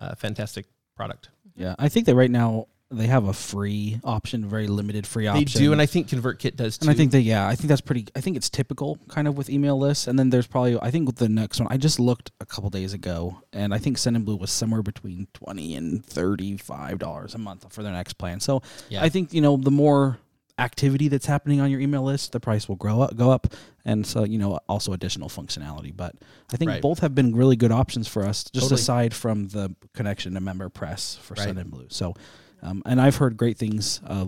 uh, 0.00 0.14
fantastic 0.14 0.66
product. 0.96 1.28
Yeah, 1.54 1.74
I 1.78 1.88
think 1.88 2.06
that 2.06 2.14
right 2.14 2.30
now 2.30 2.68
they 2.90 3.06
have 3.06 3.26
a 3.26 3.32
free 3.32 4.00
option, 4.04 4.46
very 4.48 4.66
limited 4.66 5.06
free 5.06 5.26
option. 5.26 5.44
They 5.44 5.66
do, 5.66 5.72
and 5.72 5.80
I 5.80 5.86
think 5.86 6.08
ConvertKit 6.08 6.56
does 6.56 6.78
too. 6.78 6.84
And 6.84 6.90
I 6.90 6.94
think 6.94 7.12
that 7.12 7.22
yeah, 7.22 7.46
I 7.46 7.54
think 7.54 7.68
that's 7.68 7.80
pretty. 7.80 8.06
I 8.16 8.20
think 8.20 8.36
it's 8.36 8.48
typical 8.50 8.98
kind 9.08 9.28
of 9.28 9.36
with 9.36 9.50
email 9.50 9.78
lists. 9.78 10.06
And 10.06 10.18
then 10.18 10.30
there's 10.30 10.46
probably 10.46 10.78
I 10.80 10.90
think 10.90 11.06
with 11.06 11.16
the 11.16 11.28
next 11.28 11.60
one, 11.60 11.68
I 11.70 11.76
just 11.76 12.00
looked 12.00 12.30
a 12.40 12.46
couple 12.46 12.70
days 12.70 12.92
ago, 12.92 13.40
and 13.52 13.74
I 13.74 13.78
think 13.78 13.98
Sendinblue 13.98 14.38
was 14.38 14.50
somewhere 14.50 14.82
between 14.82 15.28
twenty 15.34 15.74
and 15.74 16.04
thirty 16.04 16.56
five 16.56 16.98
dollars 16.98 17.34
a 17.34 17.38
month 17.38 17.70
for 17.72 17.82
their 17.82 17.92
next 17.92 18.14
plan. 18.14 18.40
So 18.40 18.62
Yeah. 18.88 19.02
I 19.02 19.08
think 19.08 19.32
you 19.32 19.40
know 19.40 19.56
the 19.56 19.70
more 19.70 20.18
activity 20.58 21.08
that's 21.08 21.26
happening 21.26 21.60
on 21.60 21.70
your 21.70 21.80
email 21.80 22.02
list, 22.04 22.32
the 22.32 22.40
price 22.40 22.68
will 22.68 22.76
grow 22.76 23.00
up, 23.00 23.16
go 23.16 23.30
up, 23.30 23.48
and 23.84 24.06
so 24.06 24.24
you 24.24 24.38
know 24.38 24.58
also 24.68 24.92
additional 24.92 25.28
functionality. 25.28 25.94
But 25.94 26.14
I 26.52 26.56
think 26.56 26.70
Right. 26.70 26.82
both 26.82 27.00
have 27.00 27.14
been 27.14 27.34
really 27.34 27.56
good 27.56 27.72
options 27.72 28.06
for 28.08 28.24
us, 28.24 28.44
just 28.44 28.66
Totally. 28.66 28.80
aside 28.80 29.14
from 29.14 29.48
the 29.48 29.74
connection 29.94 30.34
to 30.34 30.40
MemberPress 30.40 31.18
for 31.18 31.34
Right. 31.34 31.48
Sendinblue. 31.48 31.92
So, 31.92 32.14
um, 32.62 32.82
and 32.86 33.00
I've 33.00 33.16
heard 33.16 33.36
great 33.36 33.58
things. 33.58 34.00
Uh, 34.06 34.26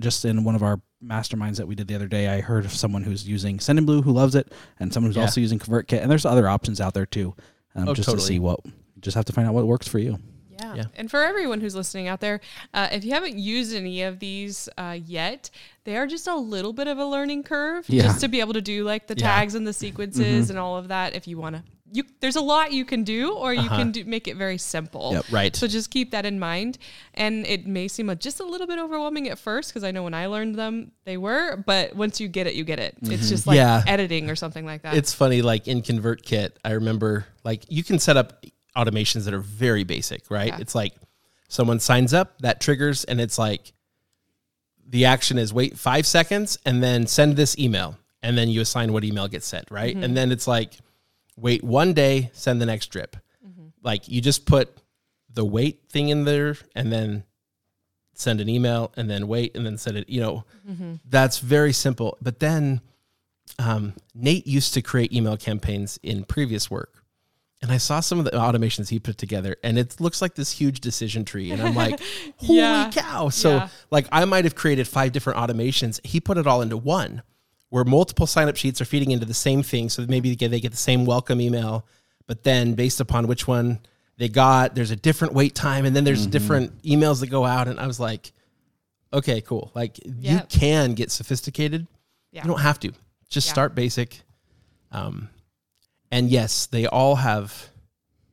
just 0.00 0.24
in 0.24 0.44
one 0.44 0.54
of 0.54 0.62
our 0.62 0.80
masterminds 1.04 1.56
that 1.56 1.66
we 1.68 1.74
did 1.74 1.86
the 1.88 1.94
other 1.94 2.08
day, 2.08 2.28
I 2.28 2.40
heard 2.40 2.64
of 2.64 2.72
someone 2.72 3.02
who's 3.04 3.26
using 3.28 3.58
Sendinblue 3.58 4.02
who 4.04 4.12
loves 4.12 4.34
it, 4.34 4.52
and 4.80 4.92
someone 4.92 5.10
who's 5.10 5.16
Yeah. 5.16 5.22
also 5.22 5.40
using 5.40 5.58
ConvertKit. 5.58 6.02
And 6.02 6.10
there's 6.10 6.24
other 6.24 6.48
options 6.48 6.80
out 6.80 6.94
there 6.94 7.06
too, 7.06 7.34
um, 7.76 7.88
Oh, 7.88 7.94
just 7.94 8.06
totally. 8.06 8.20
to 8.22 8.26
see 8.26 8.38
what. 8.38 8.60
Just 9.00 9.14
have 9.14 9.24
to 9.26 9.32
find 9.32 9.46
out 9.46 9.54
what 9.54 9.64
works 9.66 9.86
for 9.86 10.00
you. 10.00 10.18
Yeah. 10.58 10.74
Yeah. 10.74 10.84
And 10.96 11.10
for 11.10 11.22
everyone 11.22 11.60
who's 11.60 11.74
listening 11.74 12.08
out 12.08 12.20
there, 12.20 12.40
uh, 12.74 12.88
if 12.92 13.04
you 13.04 13.12
haven't 13.12 13.38
used 13.38 13.74
any 13.74 14.02
of 14.02 14.18
these 14.18 14.68
uh, 14.76 14.96
yet, 15.04 15.50
they 15.84 15.96
are 15.96 16.06
just 16.06 16.26
a 16.26 16.34
little 16.36 16.72
bit 16.72 16.86
of 16.88 16.98
a 16.98 17.04
learning 17.04 17.44
curve 17.44 17.84
Yeah. 17.88 18.02
just 18.04 18.20
to 18.20 18.28
be 18.28 18.40
able 18.40 18.54
to 18.54 18.60
do 18.62 18.84
like 18.84 19.06
the 19.06 19.14
Yeah. 19.16 19.28
Mm-hmm. 19.28 19.38
tags 19.40 19.54
and 19.54 19.66
the 19.66 19.72
sequences 19.72 20.50
and 20.50 20.58
all 20.58 20.76
of 20.76 20.88
that. 20.88 21.14
If 21.14 21.26
you 21.28 21.38
want 21.38 21.56
to, 21.56 21.62
you 21.90 22.02
there's 22.20 22.36
a 22.36 22.40
lot 22.42 22.72
you 22.72 22.84
can 22.84 23.02
do, 23.04 23.32
or 23.32 23.54
you 23.54 23.60
Uh-huh. 23.60 23.76
can 23.78 23.92
do, 23.92 24.04
make 24.04 24.28
it 24.28 24.36
very 24.36 24.58
simple. 24.58 25.12
Yep. 25.14 25.24
right. 25.30 25.56
So 25.56 25.66
just 25.66 25.90
keep 25.90 26.10
that 26.10 26.26
in 26.26 26.38
mind. 26.38 26.76
And 27.14 27.46
it 27.46 27.66
may 27.66 27.88
seem 27.88 28.10
a, 28.10 28.16
just 28.16 28.40
a 28.40 28.44
little 28.44 28.66
bit 28.66 28.78
overwhelming 28.78 29.28
at 29.30 29.38
first 29.38 29.70
because 29.70 29.84
I 29.84 29.90
know 29.90 30.02
when 30.02 30.12
I 30.12 30.26
learned 30.26 30.56
them, 30.56 30.92
they 31.04 31.16
were. 31.16 31.56
But 31.64 31.96
once 31.96 32.20
you 32.20 32.28
get 32.28 32.46
it, 32.46 32.54
you 32.54 32.64
get 32.64 32.78
it. 32.78 32.96
It's 33.02 33.30
just 33.30 33.46
like 33.46 33.58
editing 33.88 34.28
or 34.28 34.36
something 34.36 34.66
like 34.66 34.82
that. 34.82 34.94
it's 34.96 35.14
funny 35.14 35.40
like 35.40 35.66
in 35.68 35.80
ConvertKit 35.82 36.50
i 36.64 36.72
remember 36.72 37.24
like 37.44 37.64
you 37.70 37.82
can 37.84 37.98
set 37.98 38.16
up 38.18 38.44
automations 38.78 39.24
that 39.24 39.34
are 39.34 39.40
very 39.40 39.84
basic 39.84 40.30
right? 40.30 40.48
Yeah. 40.48 40.58
it's 40.60 40.74
like 40.74 40.94
someone 41.48 41.80
signs 41.80 42.14
up 42.14 42.38
that 42.40 42.60
triggers 42.60 43.04
and 43.04 43.20
it's 43.20 43.38
like 43.38 43.72
the 44.86 45.04
action 45.04 45.38
is 45.38 45.52
wait 45.52 45.76
five 45.78 46.06
seconds 46.06 46.58
and 46.64 46.82
then 46.82 47.06
send 47.06 47.36
this 47.36 47.58
email 47.58 47.98
and 48.22 48.36
then 48.38 48.48
you 48.48 48.60
assign 48.60 48.92
what 48.92 49.04
email 49.04 49.28
gets 49.28 49.46
sent 49.46 49.70
right? 49.70 49.94
Mm-hmm. 49.94 50.04
And 50.04 50.16
then 50.16 50.30
it's 50.30 50.46
like 50.46 50.74
wait 51.36 51.62
one 51.64 51.92
day 51.92 52.30
send 52.32 52.60
the 52.60 52.66
next 52.66 52.88
drip. 52.88 53.16
Mm-hmm. 53.46 53.68
Like 53.82 54.08
you 54.08 54.20
just 54.20 54.46
put 54.46 54.76
the 55.32 55.44
wait 55.44 55.82
thing 55.88 56.08
in 56.08 56.24
there 56.24 56.56
and 56.74 56.92
then 56.92 57.24
send 58.14 58.40
an 58.40 58.48
email 58.48 58.92
and 58.96 59.08
then 59.08 59.28
wait 59.28 59.56
and 59.56 59.64
then 59.64 59.76
send 59.78 59.96
it 59.96 60.08
you 60.08 60.20
know? 60.20 60.44
Mm-hmm. 60.68 60.94
That's 61.04 61.38
very 61.38 61.72
simple. 61.72 62.16
But 62.20 62.40
then 62.40 62.80
um, 63.58 63.94
Nate 64.14 64.46
used 64.46 64.74
to 64.74 64.82
create 64.82 65.12
email 65.12 65.36
campaigns 65.36 65.98
in 66.02 66.24
previous 66.24 66.70
work. 66.70 67.04
And 67.60 67.72
I 67.72 67.78
saw 67.78 67.98
some 67.98 68.20
of 68.20 68.24
the 68.24 68.30
automations 68.32 68.88
he 68.88 69.00
put 69.00 69.18
together, 69.18 69.56
and 69.64 69.78
it 69.78 70.00
looks 70.00 70.22
like 70.22 70.34
this 70.36 70.52
huge 70.52 70.80
decision 70.80 71.24
tree. 71.24 71.50
And 71.50 71.60
I'm 71.60 71.74
like, 71.74 71.98
holy 72.36 72.58
Yeah. 72.60 72.88
cow. 72.92 73.30
So, 73.30 73.56
Yeah. 73.56 73.68
like, 73.90 74.06
I 74.12 74.24
might 74.26 74.44
have 74.44 74.54
created 74.54 74.86
five 74.86 75.10
different 75.12 75.38
automations. 75.40 76.04
He 76.06 76.20
put 76.20 76.38
it 76.38 76.46
all 76.46 76.62
into 76.62 76.76
one 76.76 77.22
where 77.70 77.84
multiple 77.84 78.26
sign 78.28 78.48
up 78.48 78.56
sheets 78.56 78.80
are 78.80 78.84
feeding 78.84 79.10
into 79.10 79.26
the 79.26 79.34
same 79.34 79.62
thing. 79.62 79.88
So 79.88 80.06
maybe 80.08 80.30
they 80.30 80.36
get, 80.36 80.50
they 80.52 80.60
get 80.60 80.70
the 80.70 80.76
same 80.78 81.04
welcome 81.04 81.40
email, 81.40 81.84
but 82.26 82.44
then 82.44 82.74
based 82.74 83.00
upon 83.00 83.26
which 83.26 83.46
one 83.48 83.80
they 84.18 84.28
got, 84.28 84.74
there's 84.76 84.90
a 84.92 84.96
different 84.96 85.34
wait 85.34 85.54
time, 85.54 85.84
and 85.84 85.94
then 85.94 86.04
there's 86.04 86.26
different 86.26 86.80
emails 86.82 87.20
that 87.20 87.26
go 87.26 87.44
out. 87.44 87.66
And 87.68 87.78
I 87.80 87.86
was 87.88 87.98
like, 88.00 88.32
okay, 89.12 89.40
cool. 89.40 89.70
Like, 89.74 89.98
you 90.04 90.40
can 90.48 90.94
get 90.94 91.10
sophisticated. 91.10 91.86
Yeah. 92.30 92.42
You 92.44 92.48
don't 92.48 92.60
have 92.60 92.78
to. 92.80 92.92
Just 93.28 93.48
Yeah. 93.48 93.52
start 93.52 93.74
basic. 93.74 94.22
Um, 94.92 95.28
and 96.10 96.28
yes, 96.30 96.66
they 96.66 96.86
all 96.86 97.16
have, 97.16 97.68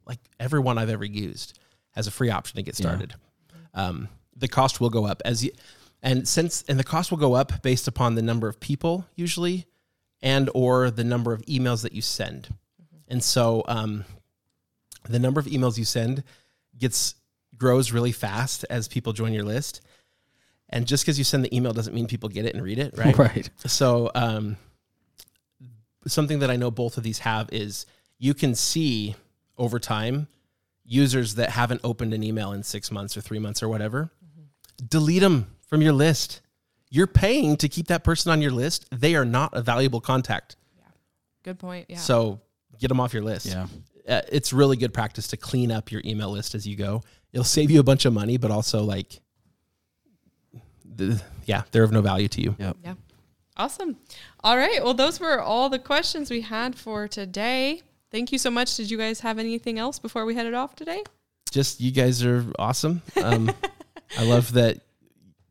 like 0.05 0.19
everyone 0.39 0.77
I've 0.77 0.89
ever 0.89 1.05
used 1.05 1.59
has 1.91 2.07
a 2.07 2.11
free 2.11 2.29
option 2.29 2.57
to 2.57 2.63
get 2.63 2.79
Yeah. 2.79 2.85
started. 2.87 3.13
Um, 3.73 4.09
the 4.35 4.47
cost 4.47 4.79
will 4.81 4.89
go 4.89 5.05
up 5.05 5.21
as 5.25 5.43
you, 5.43 5.51
and 6.01 6.27
since 6.27 6.63
and 6.67 6.77
the 6.79 6.83
cost 6.83 7.09
will 7.11 7.17
go 7.17 7.33
up 7.33 7.61
based 7.61 7.87
upon 7.87 8.15
the 8.15 8.21
number 8.21 8.47
of 8.47 8.59
people 8.59 9.05
usually, 9.15 9.65
and 10.21 10.49
or 10.53 10.91
the 10.91 11.03
number 11.03 11.33
of 11.33 11.41
emails 11.43 11.81
that 11.83 11.93
you 11.93 12.01
send. 12.01 12.53
And 13.07 13.23
so, 13.23 13.63
um, 13.67 14.05
the 15.07 15.19
number 15.19 15.39
of 15.39 15.45
emails 15.45 15.77
you 15.77 15.85
send 15.85 16.23
gets 16.77 17.15
grows 17.57 17.91
really 17.91 18.11
fast 18.11 18.65
as 18.69 18.87
people 18.87 19.13
join 19.13 19.31
your 19.33 19.43
list. 19.43 19.81
And 20.69 20.87
just 20.87 21.03
because 21.05 21.17
you 21.17 21.23
send 21.23 21.45
the 21.45 21.55
email 21.55 21.73
doesn't 21.73 21.93
mean 21.93 22.07
people 22.07 22.27
get 22.27 22.45
it 22.45 22.55
and 22.55 22.63
read 22.63 22.79
it, 22.79 22.97
right? 22.97 23.15
Right. 23.17 23.49
So, 23.65 24.09
um, 24.15 24.57
something 26.07 26.39
that 26.39 26.51
I 26.51 26.55
know 26.55 26.71
both 26.71 26.97
of 26.97 27.03
these 27.03 27.19
have 27.19 27.49
is 27.51 27.85
you 28.17 28.33
can 28.33 28.55
see 28.55 29.15
over 29.57 29.79
time 29.79 30.27
users 30.83 31.35
that 31.35 31.49
haven't 31.49 31.81
opened 31.83 32.13
an 32.13 32.23
email 32.23 32.51
in 32.51 32.63
six 32.63 32.91
months 32.91 33.17
or 33.17 33.21
three 33.21 33.39
months 33.39 33.63
or 33.63 33.69
whatever. 33.69 34.11
Delete 34.87 35.21
them 35.21 35.47
from 35.67 35.81
your 35.81 35.93
list. 35.93 36.41
You're 36.89 37.07
paying 37.07 37.57
to 37.57 37.67
keep 37.67 37.87
that 37.87 38.03
person 38.03 38.31
on 38.31 38.41
your 38.41 38.51
list. 38.51 38.87
They 38.91 39.15
are 39.15 39.25
not 39.25 39.55
a 39.55 39.61
valuable 39.61 39.99
contact. 39.99 40.55
Yeah. 40.77 40.83
Good 41.43 41.59
point. 41.59 41.87
Yeah. 41.89 41.97
So 41.97 42.41
get 42.79 42.89
them 42.89 42.99
off 42.99 43.13
your 43.13 43.23
list. 43.23 43.47
Yeah. 43.47 43.67
Uh, 44.07 44.21
it's 44.31 44.53
really 44.53 44.77
good 44.77 44.93
practice 44.93 45.27
to 45.29 45.37
clean 45.37 45.71
up 45.71 45.91
your 45.91 46.01
email 46.05 46.29
list 46.29 46.53
as 46.53 46.67
you 46.67 46.75
go. 46.75 47.01
It'll 47.33 47.43
save 47.43 47.71
you 47.71 47.79
a 47.79 47.83
bunch 47.83 48.05
of 48.05 48.13
money, 48.13 48.37
but 48.37 48.51
also 48.51 48.83
like, 48.83 49.19
the, 50.83 51.21
yeah, 51.45 51.63
they're 51.71 51.83
of 51.83 51.91
no 51.91 52.01
value 52.01 52.27
to 52.27 52.41
you. 52.41 52.55
Yep. 52.59 52.77
Yeah. 52.83 52.93
Awesome. 53.57 53.97
All 54.43 54.57
right. 54.57 54.83
Well, 54.83 54.93
those 54.93 55.19
were 55.19 55.39
all 55.39 55.69
the 55.69 55.79
questions 55.79 56.29
we 56.29 56.41
had 56.41 56.75
for 56.75 57.07
today. 57.07 57.81
Thank 58.11 58.31
you 58.31 58.37
so 58.37 58.49
much. 58.51 58.75
Did 58.75 58.89
you 58.91 58.97
guys 58.97 59.21
have 59.21 59.39
anything 59.39 59.79
else 59.79 59.97
before 59.99 60.25
we 60.25 60.35
headed 60.35 60.53
off 60.53 60.75
today? 60.75 61.03
just 61.51 61.79
you 61.79 61.89
guys 61.91 62.21
are 62.25 62.43
awesome. 62.59 63.01
Um, 63.23 63.49
I 64.19 64.25
love 64.25 64.51
that 64.53 64.79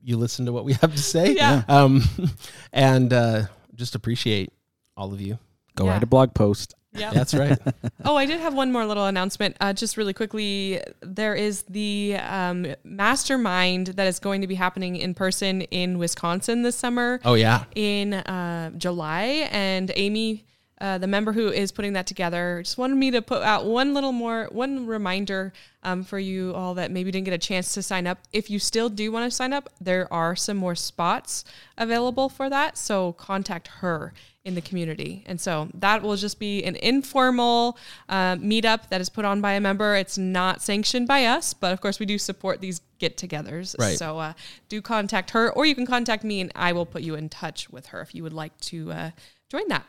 you 0.03 0.19
listen 0.19 0.45
to 0.47 0.53
what 0.53 0.67
we 0.67 0.75
have 0.75 0.93
to 0.95 1.03
say. 1.03 1.33
Yeah. 1.33 1.63
Um, 1.67 2.03
and 2.75 3.11
uh, 3.11 3.43
just 3.75 3.95
appreciate 3.95 4.53
all 4.99 5.15
of 5.15 5.21
you. 5.23 5.39
Go 5.77 5.87
Yeah. 5.87 5.93
write 5.93 6.03
a 6.03 6.07
blog 6.07 6.35
post. 6.35 6.75
Yeah. 6.95 7.13
That's 7.13 7.35
right. 7.35 7.59
Oh, 8.07 8.17
I 8.17 8.27
did 8.27 8.39
have 8.41 8.53
one 8.53 8.71
more 8.71 8.85
little 8.85 9.07
announcement. 9.07 9.57
Uh, 9.63 9.73
just 9.73 9.97
really 9.97 10.13
quickly, 10.13 10.79
there 11.01 11.35
is 11.35 11.63
the 11.71 12.17
um, 12.21 12.67
mastermind 12.85 13.87
that 13.89 14.07
is 14.07 14.19
going 14.19 14.43
to 14.43 14.47
be 14.47 14.55
happening 14.57 14.97
in 14.97 15.15
person 15.15 15.63
in 15.63 15.97
Wisconsin 15.99 16.63
this 16.63 16.77
summer 16.77 17.19
Oh 17.25 17.33
yeah. 17.33 17.65
in 17.75 18.13
uh, 18.13 18.71
July, 18.77 19.49
and 19.51 19.91
Amy. 19.97 20.45
Uh, 20.85 20.99
the 20.99 21.07
member 21.07 21.33
who 21.33 21.49
is 21.49 21.73
putting 21.73 21.95
that 21.95 22.07
together 22.07 22.61
just 22.63 22.77
wanted 22.77 22.97
me 22.97 23.11
to 23.11 23.23
put 23.23 23.43
out 23.43 23.65
one 23.65 23.95
little 23.95 24.13
more 24.13 24.51
one 24.53 24.87
reminder 24.87 25.51
um, 25.83 26.05
for 26.05 26.19
you 26.19 26.53
all 26.53 26.75
that 26.75 26.91
maybe 26.91 27.11
didn't 27.11 27.25
get 27.25 27.33
a 27.33 27.39
chance 27.39 27.73
to 27.73 27.83
sign 27.83 28.07
up. 28.07 28.19
If 28.35 28.51
you 28.51 28.59
still 28.59 28.91
do 28.91 29.11
want 29.11 29.25
to 29.25 29.35
sign 29.35 29.55
up 29.55 29.71
there 29.81 30.13
are 30.13 30.37
some 30.37 30.59
more 30.59 30.75
spots 30.75 31.43
available 31.79 32.29
for 32.29 32.51
that 32.51 32.77
so 32.77 33.15
contact 33.15 33.69
her 33.69 34.13
in 34.45 34.55
the 34.55 34.61
community. 34.61 35.25
And 35.25 35.41
so 35.41 35.71
that 35.73 36.03
will 36.03 36.17
just 36.17 36.39
be 36.39 36.63
an 36.65 36.77
informal 36.77 37.79
uh, 38.11 38.37
meetup 38.37 38.91
that 38.91 39.01
is 39.01 39.09
put 39.09 39.25
on 39.25 39.41
by 39.41 39.55
a 39.55 39.61
member. 39.61 39.97
It's 39.97 40.19
not 40.19 40.61
sanctioned 40.61 41.09
by 41.09 41.25
us 41.25 41.55
but 41.55 41.73
of 41.73 41.81
course 41.81 41.99
we 41.99 42.05
do 42.05 42.19
support 42.19 42.61
these 42.61 42.83
get-togethers. 42.99 43.75
Right. 43.79 43.97
so 43.97 44.19
uh, 44.19 44.35
do 44.69 44.83
contact 44.83 45.31
her 45.31 45.51
or 45.51 45.65
you 45.65 45.75
can 45.75 45.87
contact 45.87 46.25
me 46.25 46.43
and 46.43 46.53
i 46.55 46.73
will 46.73 46.87
put 46.87 47.03
you 47.03 47.15
in 47.15 47.31
touch 47.31 47.71
with 47.71 47.87
her 47.87 48.03
if 48.03 48.15
you 48.15 48.23
would 48.23 48.35
like 48.35 48.59
to 48.61 48.93
uh, 48.93 49.11
join 49.51 49.67
that 49.69 49.87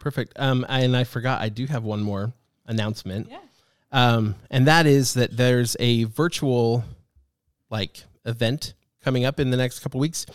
Perfect. 0.00 0.32
Um, 0.36 0.66
and 0.68 0.96
I 0.96 1.04
forgot 1.04 1.40
I 1.40 1.48
do 1.48 1.66
have 1.66 1.84
one 1.84 2.02
more 2.02 2.32
announcement. 2.66 3.28
Yeah. 3.30 3.38
Um, 3.92 4.34
and 4.50 4.66
that 4.66 4.86
is 4.86 5.14
that 5.14 5.36
there's 5.36 5.76
a 5.78 6.04
virtual 6.04 6.84
like 7.70 8.04
event 8.24 8.74
coming 9.02 9.24
up 9.24 9.38
in 9.38 9.50
the 9.50 9.56
next 9.56 9.80
couple 9.80 10.00
weeks. 10.00 10.26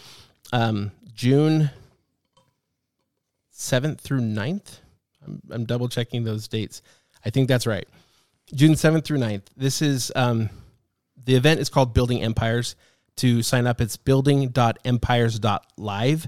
Um, 0.54 0.92
June 1.14 1.70
7th 3.54 4.00
through 4.00 4.22
9th. 4.22 4.80
I'm, 5.26 5.42
I'm 5.52 5.66
double 5.66 5.90
checking 5.90 6.24
those 6.24 6.48
dates. 6.48 6.82
I 7.26 7.30
think 7.30 7.50
that's 7.50 7.68
right. 7.68 7.88
June 8.54 8.74
7th 8.74 9.04
through 9.04 9.20
9th. 9.20 9.44
This 9.58 9.82
is 9.82 10.12
um, 10.16 10.50
the 11.26 11.36
event 11.36 11.60
is 11.60 11.70
called 11.70 11.94
Building 11.94 12.22
Empires. 12.22 12.76
To 13.18 13.44
sign 13.44 13.68
up, 13.68 13.82
it's 13.82 13.98
building.empires.live. 13.98 16.28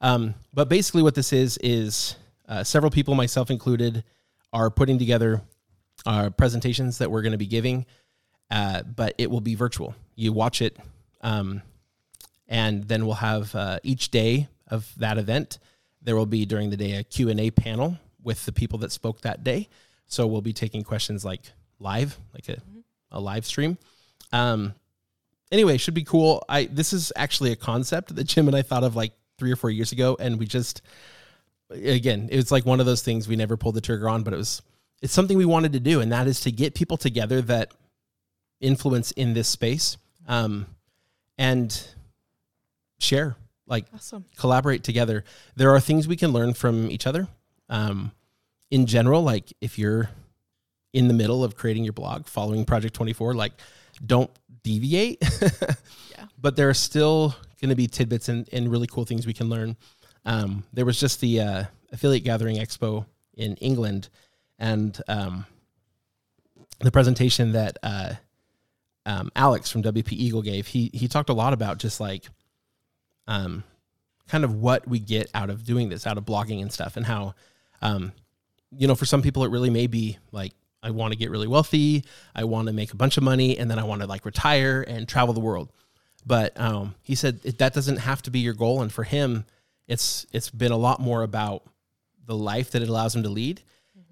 Um, 0.00 0.34
but 0.52 0.68
basically, 0.68 1.04
what 1.04 1.14
this 1.14 1.32
is 1.32 1.56
is 1.58 2.16
uh, 2.52 2.62
several 2.62 2.90
people, 2.90 3.14
myself 3.14 3.50
included, 3.50 4.04
are 4.52 4.68
putting 4.68 4.98
together 4.98 5.40
uh, 6.04 6.28
presentations 6.28 6.98
that 6.98 7.10
we're 7.10 7.22
going 7.22 7.32
to 7.32 7.38
be 7.38 7.46
giving, 7.46 7.86
uh, 8.50 8.82
but 8.82 9.14
it 9.16 9.30
will 9.30 9.40
be 9.40 9.54
virtual. 9.54 9.94
You 10.16 10.34
watch 10.34 10.60
it, 10.60 10.76
um, 11.22 11.62
and 12.46 12.84
then 12.84 13.06
we'll 13.06 13.14
have 13.14 13.54
uh, 13.54 13.78
each 13.82 14.10
day 14.10 14.48
of 14.68 14.92
that 14.98 15.16
event. 15.16 15.58
There 16.02 16.14
will 16.14 16.26
be 16.26 16.44
during 16.44 16.68
the 16.68 16.76
day 16.76 16.92
a 16.92 17.04
Q 17.04 17.30
and 17.30 17.40
A 17.40 17.50
panel 17.50 17.96
with 18.22 18.44
the 18.44 18.52
people 18.52 18.78
that 18.80 18.92
spoke 18.92 19.22
that 19.22 19.42
day. 19.42 19.70
So 20.06 20.26
we'll 20.26 20.42
be 20.42 20.52
taking 20.52 20.84
questions 20.84 21.24
like 21.24 21.40
live, 21.78 22.18
like 22.34 22.50
a, 22.50 22.60
a 23.10 23.18
live 23.18 23.46
stream. 23.46 23.78
Um, 24.30 24.74
anyway, 25.50 25.78
should 25.78 25.94
be 25.94 26.04
cool. 26.04 26.44
I 26.50 26.66
this 26.66 26.92
is 26.92 27.14
actually 27.16 27.52
a 27.52 27.56
concept 27.56 28.14
that 28.14 28.24
Jim 28.24 28.46
and 28.46 28.54
I 28.54 28.60
thought 28.60 28.84
of 28.84 28.94
like 28.94 29.12
three 29.38 29.50
or 29.50 29.56
four 29.56 29.70
years 29.70 29.92
ago, 29.92 30.18
and 30.20 30.38
we 30.38 30.44
just 30.44 30.82
again, 31.72 32.28
it 32.30 32.36
was 32.36 32.50
like 32.50 32.66
one 32.66 32.80
of 32.80 32.86
those 32.86 33.02
things 33.02 33.28
we 33.28 33.36
never 33.36 33.56
pulled 33.56 33.74
the 33.74 33.80
trigger 33.80 34.08
on, 34.08 34.22
but 34.22 34.32
it 34.34 34.36
was 34.36 34.62
it's 35.00 35.12
something 35.12 35.36
we 35.36 35.44
wanted 35.44 35.72
to 35.72 35.80
do, 35.80 36.00
and 36.00 36.12
that 36.12 36.26
is 36.26 36.40
to 36.40 36.52
get 36.52 36.74
people 36.74 36.96
together 36.96 37.42
that 37.42 37.72
influence 38.60 39.10
in 39.12 39.34
this 39.34 39.48
space, 39.48 39.96
um, 40.28 40.66
and 41.38 41.88
share, 42.98 43.36
like 43.66 43.86
awesome 43.94 44.24
collaborate 44.36 44.84
together. 44.84 45.24
There 45.56 45.70
are 45.74 45.80
things 45.80 46.06
we 46.06 46.16
can 46.16 46.30
learn 46.30 46.54
from 46.54 46.90
each 46.90 47.06
other. 47.06 47.26
Um, 47.68 48.12
in 48.70 48.86
general, 48.86 49.22
like 49.22 49.52
if 49.60 49.78
you're 49.78 50.10
in 50.92 51.08
the 51.08 51.14
middle 51.14 51.42
of 51.42 51.56
creating 51.56 51.84
your 51.84 51.92
blog, 51.92 52.26
following 52.26 52.64
Project 52.64 52.94
24, 52.94 53.34
like 53.34 53.52
don't 54.04 54.30
deviate. 54.62 55.22
Yeah. 56.12 56.26
But 56.40 56.56
there 56.56 56.68
are 56.68 56.74
still 56.74 57.34
going 57.60 57.70
to 57.70 57.74
be 57.74 57.86
tidbits 57.86 58.28
and, 58.28 58.48
and 58.52 58.70
really 58.70 58.86
cool 58.86 59.04
things 59.04 59.26
we 59.26 59.32
can 59.32 59.48
learn. 59.48 59.76
Um, 60.24 60.64
there 60.72 60.84
was 60.84 60.98
just 60.98 61.20
the 61.20 61.40
uh, 61.40 61.64
affiliate 61.92 62.24
gathering 62.24 62.56
expo 62.56 63.06
in 63.34 63.56
England, 63.56 64.08
and 64.58 65.00
um, 65.08 65.46
the 66.80 66.92
presentation 66.92 67.52
that 67.52 67.78
uh, 67.82 68.14
um, 69.06 69.30
Alex 69.34 69.70
from 69.70 69.82
WP 69.82 70.12
Eagle 70.12 70.42
gave. 70.42 70.66
He 70.66 70.90
he 70.92 71.08
talked 71.08 71.30
a 71.30 71.34
lot 71.34 71.52
about 71.52 71.78
just 71.78 72.00
like 72.00 72.24
um, 73.26 73.64
kind 74.28 74.44
of 74.44 74.54
what 74.54 74.86
we 74.86 74.98
get 74.98 75.30
out 75.34 75.50
of 75.50 75.64
doing 75.64 75.88
this, 75.88 76.06
out 76.06 76.18
of 76.18 76.24
blogging 76.24 76.62
and 76.62 76.72
stuff, 76.72 76.96
and 76.96 77.06
how, 77.06 77.34
um, 77.80 78.12
you 78.76 78.86
know, 78.86 78.94
for 78.94 79.04
some 79.04 79.22
people 79.22 79.44
it 79.44 79.50
really 79.50 79.70
may 79.70 79.86
be 79.86 80.18
like 80.30 80.52
I 80.82 80.90
want 80.90 81.12
to 81.12 81.18
get 81.18 81.30
really 81.30 81.46
wealthy, 81.46 82.04
I 82.34 82.44
want 82.44 82.66
to 82.66 82.72
make 82.72 82.92
a 82.92 82.96
bunch 82.96 83.16
of 83.16 83.22
money, 83.22 83.58
and 83.58 83.70
then 83.70 83.78
I 83.78 83.84
want 83.84 84.02
to 84.02 84.06
like 84.06 84.24
retire 84.24 84.84
and 84.86 85.08
travel 85.08 85.34
the 85.34 85.40
world. 85.40 85.70
But 86.24 86.58
um, 86.60 86.94
he 87.02 87.14
said 87.14 87.42
that 87.42 87.74
doesn't 87.74 87.98
have 87.98 88.22
to 88.22 88.30
be 88.30 88.40
your 88.40 88.54
goal, 88.54 88.82
and 88.82 88.92
for 88.92 89.04
him, 89.04 89.44
it's 89.86 90.26
it's 90.32 90.50
been 90.50 90.72
a 90.72 90.76
lot 90.76 91.00
more 91.00 91.22
about 91.22 91.64
the 92.24 92.36
life 92.36 92.70
that 92.72 92.82
it 92.82 92.88
allows 92.88 93.12
them 93.12 93.22
to 93.24 93.28
lead, 93.28 93.62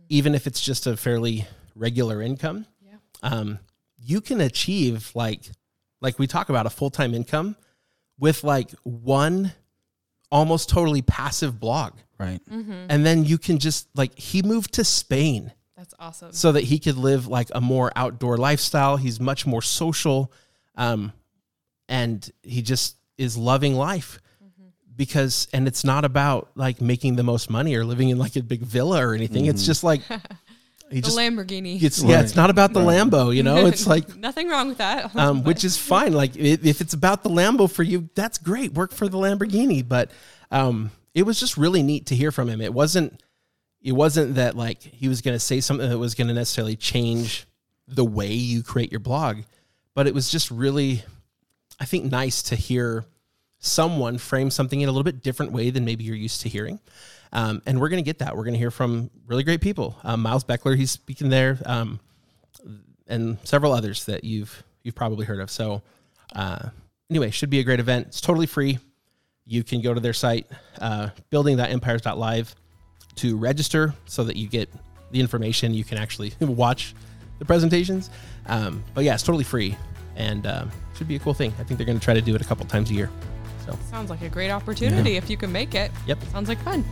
even 0.09 0.35
if 0.35 0.47
it's 0.47 0.61
just 0.61 0.87
a 0.87 0.97
fairly 0.97 1.47
regular 1.75 2.21
income. 2.21 2.67
Yeah. 2.81 2.97
Um, 3.23 3.59
you 3.99 4.21
can 4.21 4.41
achieve 4.41 5.11
like 5.15 5.51
like 6.01 6.19
we 6.19 6.27
talk 6.27 6.49
about 6.49 6.67
a 6.67 6.71
full 6.71 6.91
time 6.91 7.15
income 7.15 7.57
with 8.19 8.45
like 8.45 8.71
one 8.83 9.53
almost 10.31 10.69
totally 10.69 11.03
passive 11.03 11.59
blog. 11.59 11.95
Right. 12.19 12.41
And 12.49 13.07
then 13.07 13.25
you 13.25 13.39
can 13.39 13.59
just 13.59 13.89
like 13.97 14.19
he 14.19 14.43
moved 14.43 14.75
to 14.75 14.85
Spain 14.85 15.53
That's 15.77 15.95
awesome. 15.99 16.33
so 16.33 16.53
that 16.53 16.65
he 16.65 16.79
could 16.79 16.97
live 16.97 17.27
like 17.29 17.49
a 17.55 17.61
more 17.61 17.91
outdoor 17.97 18.37
lifestyle. 18.37 18.99
He's 18.99 19.19
much 19.19 19.47
more 19.47 19.63
social. 19.63 20.31
Um, 20.77 21.13
and 21.89 22.31
he 22.43 22.61
just 22.63 22.97
is 23.17 23.37
loving 23.37 23.75
life 23.75 24.21
because, 25.01 25.49
and 25.55 25.67
it's 25.67 25.83
not 25.83 26.05
about 26.05 26.51
like 26.57 26.83
making 26.83 27.17
the 27.17 27.23
most 27.23 27.49
money 27.49 27.75
or 27.75 27.87
living 27.87 28.11
in 28.11 28.19
like 28.19 28.37
a 28.37 28.43
big 28.43 28.61
villa 28.61 29.03
or 29.03 29.15
anything. 29.15 29.47
It's 29.47 29.65
just 29.65 29.83
like, 29.83 30.03
he 30.91 30.97
the 30.97 31.01
just, 31.01 31.17
Lamborghini. 31.17 31.83
it's, 31.83 32.03
yeah, 32.03 32.21
it's 32.21 32.37
not 32.37 32.51
about 32.51 32.75
the 32.75 32.81
Lambo, 32.81 33.35
you 33.35 33.43
know, 33.43 33.65
it's 33.65 33.87
like, 33.87 34.15
nothing 34.29 34.51
wrong 34.51 34.69
with 34.69 34.77
that. 34.77 35.17
um, 35.17 35.43
which 35.43 35.65
is 35.65 35.79
fine. 35.79 36.13
Like 36.13 36.33
i- 36.37 36.59
if 36.63 36.83
it's 36.83 36.93
about 36.93 37.23
the 37.23 37.31
Lambo 37.31 37.71
for 37.73 37.83
you, 37.83 38.11
that's 38.15 38.37
great. 38.37 38.75
Work 38.75 38.93
for 38.93 39.09
the 39.09 39.17
Lamborghini. 39.17 39.89
But 39.89 40.11
um, 40.51 40.91
it 41.15 41.23
was 41.23 41.41
just 41.41 41.57
really 41.57 41.83
neat 41.83 42.05
to 42.09 42.15
hear 42.15 42.31
from 42.31 42.51
him. 42.51 42.61
It 42.61 42.75
wasn't. 42.75 43.23
It 43.81 43.93
wasn't 43.93 44.35
that 44.35 44.55
like 44.55 44.83
he 44.83 45.09
was 45.09 45.23
going 45.23 45.35
to 45.35 45.41
say 45.41 45.63
something 45.63 45.89
that 45.89 45.99
was 45.99 46.15
going 46.15 46.29
to 46.29 46.35
necessarily 46.35 46.77
change 46.77 47.47
the 47.89 48.05
way 48.05 48.35
you 48.35 48.63
create 48.63 48.91
your 48.93 49.01
blog, 49.01 49.39
but 49.95 50.07
it 50.07 50.13
was 50.13 50.31
just 50.31 50.51
really, 50.51 51.03
I 51.81 51.87
think, 51.87 52.05
nice 52.13 52.43
to 52.43 52.55
hear 52.57 53.07
someone 53.61 54.19
frame 54.19 54.51
something 54.51 54.81
in 54.81 54.89
a 54.89 54.93
little 54.93 55.05
bit 55.05 55.23
different 55.23 55.53
way 55.53 55.71
than 55.71 55.85
maybe 55.85 56.03
you're 56.05 56.17
used 56.17 56.41
to 56.41 56.49
hearing. 56.49 56.81
Um, 57.33 57.63
and 57.67 57.81
we're 57.81 57.91
going 57.91 58.03
to 58.03 58.07
get 58.07 58.19
that. 58.19 58.37
We're 58.37 58.43
going 58.45 58.55
to 58.55 58.59
hear 58.59 58.71
from 58.71 59.11
really 59.27 59.45
great 59.45 59.61
people. 59.61 59.97
Um, 60.03 60.23
Miles 60.23 60.43
Beckler, 60.43 60.77
he's 60.77 60.91
speaking 60.91 61.29
there. 61.29 61.59
Um, 61.65 62.01
and 63.07 63.39
several 63.45 63.73
others 63.73 64.07
that 64.07 64.25
you've 64.25 64.65
you've 64.83 64.95
probably 64.95 65.27
heard 65.27 65.41
of. 65.41 65.51
So 65.51 65.83
uh, 66.35 66.71
anyway, 67.11 67.31
should 67.31 67.51
be 67.51 67.61
a 67.61 67.65
great 67.65 67.81
event. 67.81 68.09
It's 68.09 68.21
totally 68.21 68.47
free. 68.47 68.79
You 69.47 69.63
can 69.63 69.83
go 69.83 69.93
to 69.93 70.01
their 70.01 70.13
site, 70.13 70.47
uh, 70.81 71.11
building.empires.live, 71.29 72.55
to 73.17 73.37
register 73.37 73.95
so 74.07 74.25
that 74.25 74.37
you 74.37 74.49
get 74.49 74.71
the 75.11 75.21
information. 75.21 75.75
You 75.75 75.85
can 75.85 75.99
actually 75.99 76.33
watch 76.41 76.95
the 77.39 77.45
presentations. 77.45 78.11
Um, 78.47 78.83
but 78.95 79.05
yeah, 79.05 79.15
it's 79.15 79.23
totally 79.23 79.45
free 79.45 79.77
and 80.17 80.47
um, 80.47 80.71
should 80.97 81.09
be 81.09 81.17
a 81.17 81.19
cool 81.19 81.35
thing. 81.35 81.53
I 81.59 81.65
think 81.65 81.79
they're 81.79 81.87
going 81.87 81.99
to 81.99 82.05
try 82.05 82.15
to 82.15 82.21
do 82.21 82.35
it 82.35 82.41
a 82.41 82.45
couple 82.45 82.65
times 82.67 82.91
a 82.91 82.95
year. 82.95 83.11
So 83.67 83.79
Sounds 83.91 84.11
like 84.11 84.23
a 84.23 84.29
great 84.29 84.51
opportunity 84.51 85.17
if 85.17 85.29
you 85.31 85.37
can 85.37 85.53
make 85.53 85.75
it. 85.75 85.91
Yep. 86.07 86.23
Sounds 86.33 86.49
like 86.49 86.59
fun. 86.63 86.85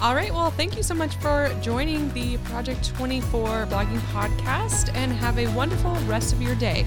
All 0.00 0.14
right. 0.14 0.32
Well, 0.32 0.50
thank 0.50 0.76
you 0.76 0.82
so 0.82 0.94
much 0.94 1.14
for 1.16 1.54
joining 1.60 2.12
the 2.14 2.38
Project 2.38 2.88
24 2.94 3.66
blogging 3.66 3.98
podcast 4.12 4.94
and 4.94 5.12
have 5.12 5.38
a 5.38 5.46
wonderful 5.54 5.94
rest 6.06 6.32
of 6.32 6.40
your 6.40 6.54
day. 6.54 6.86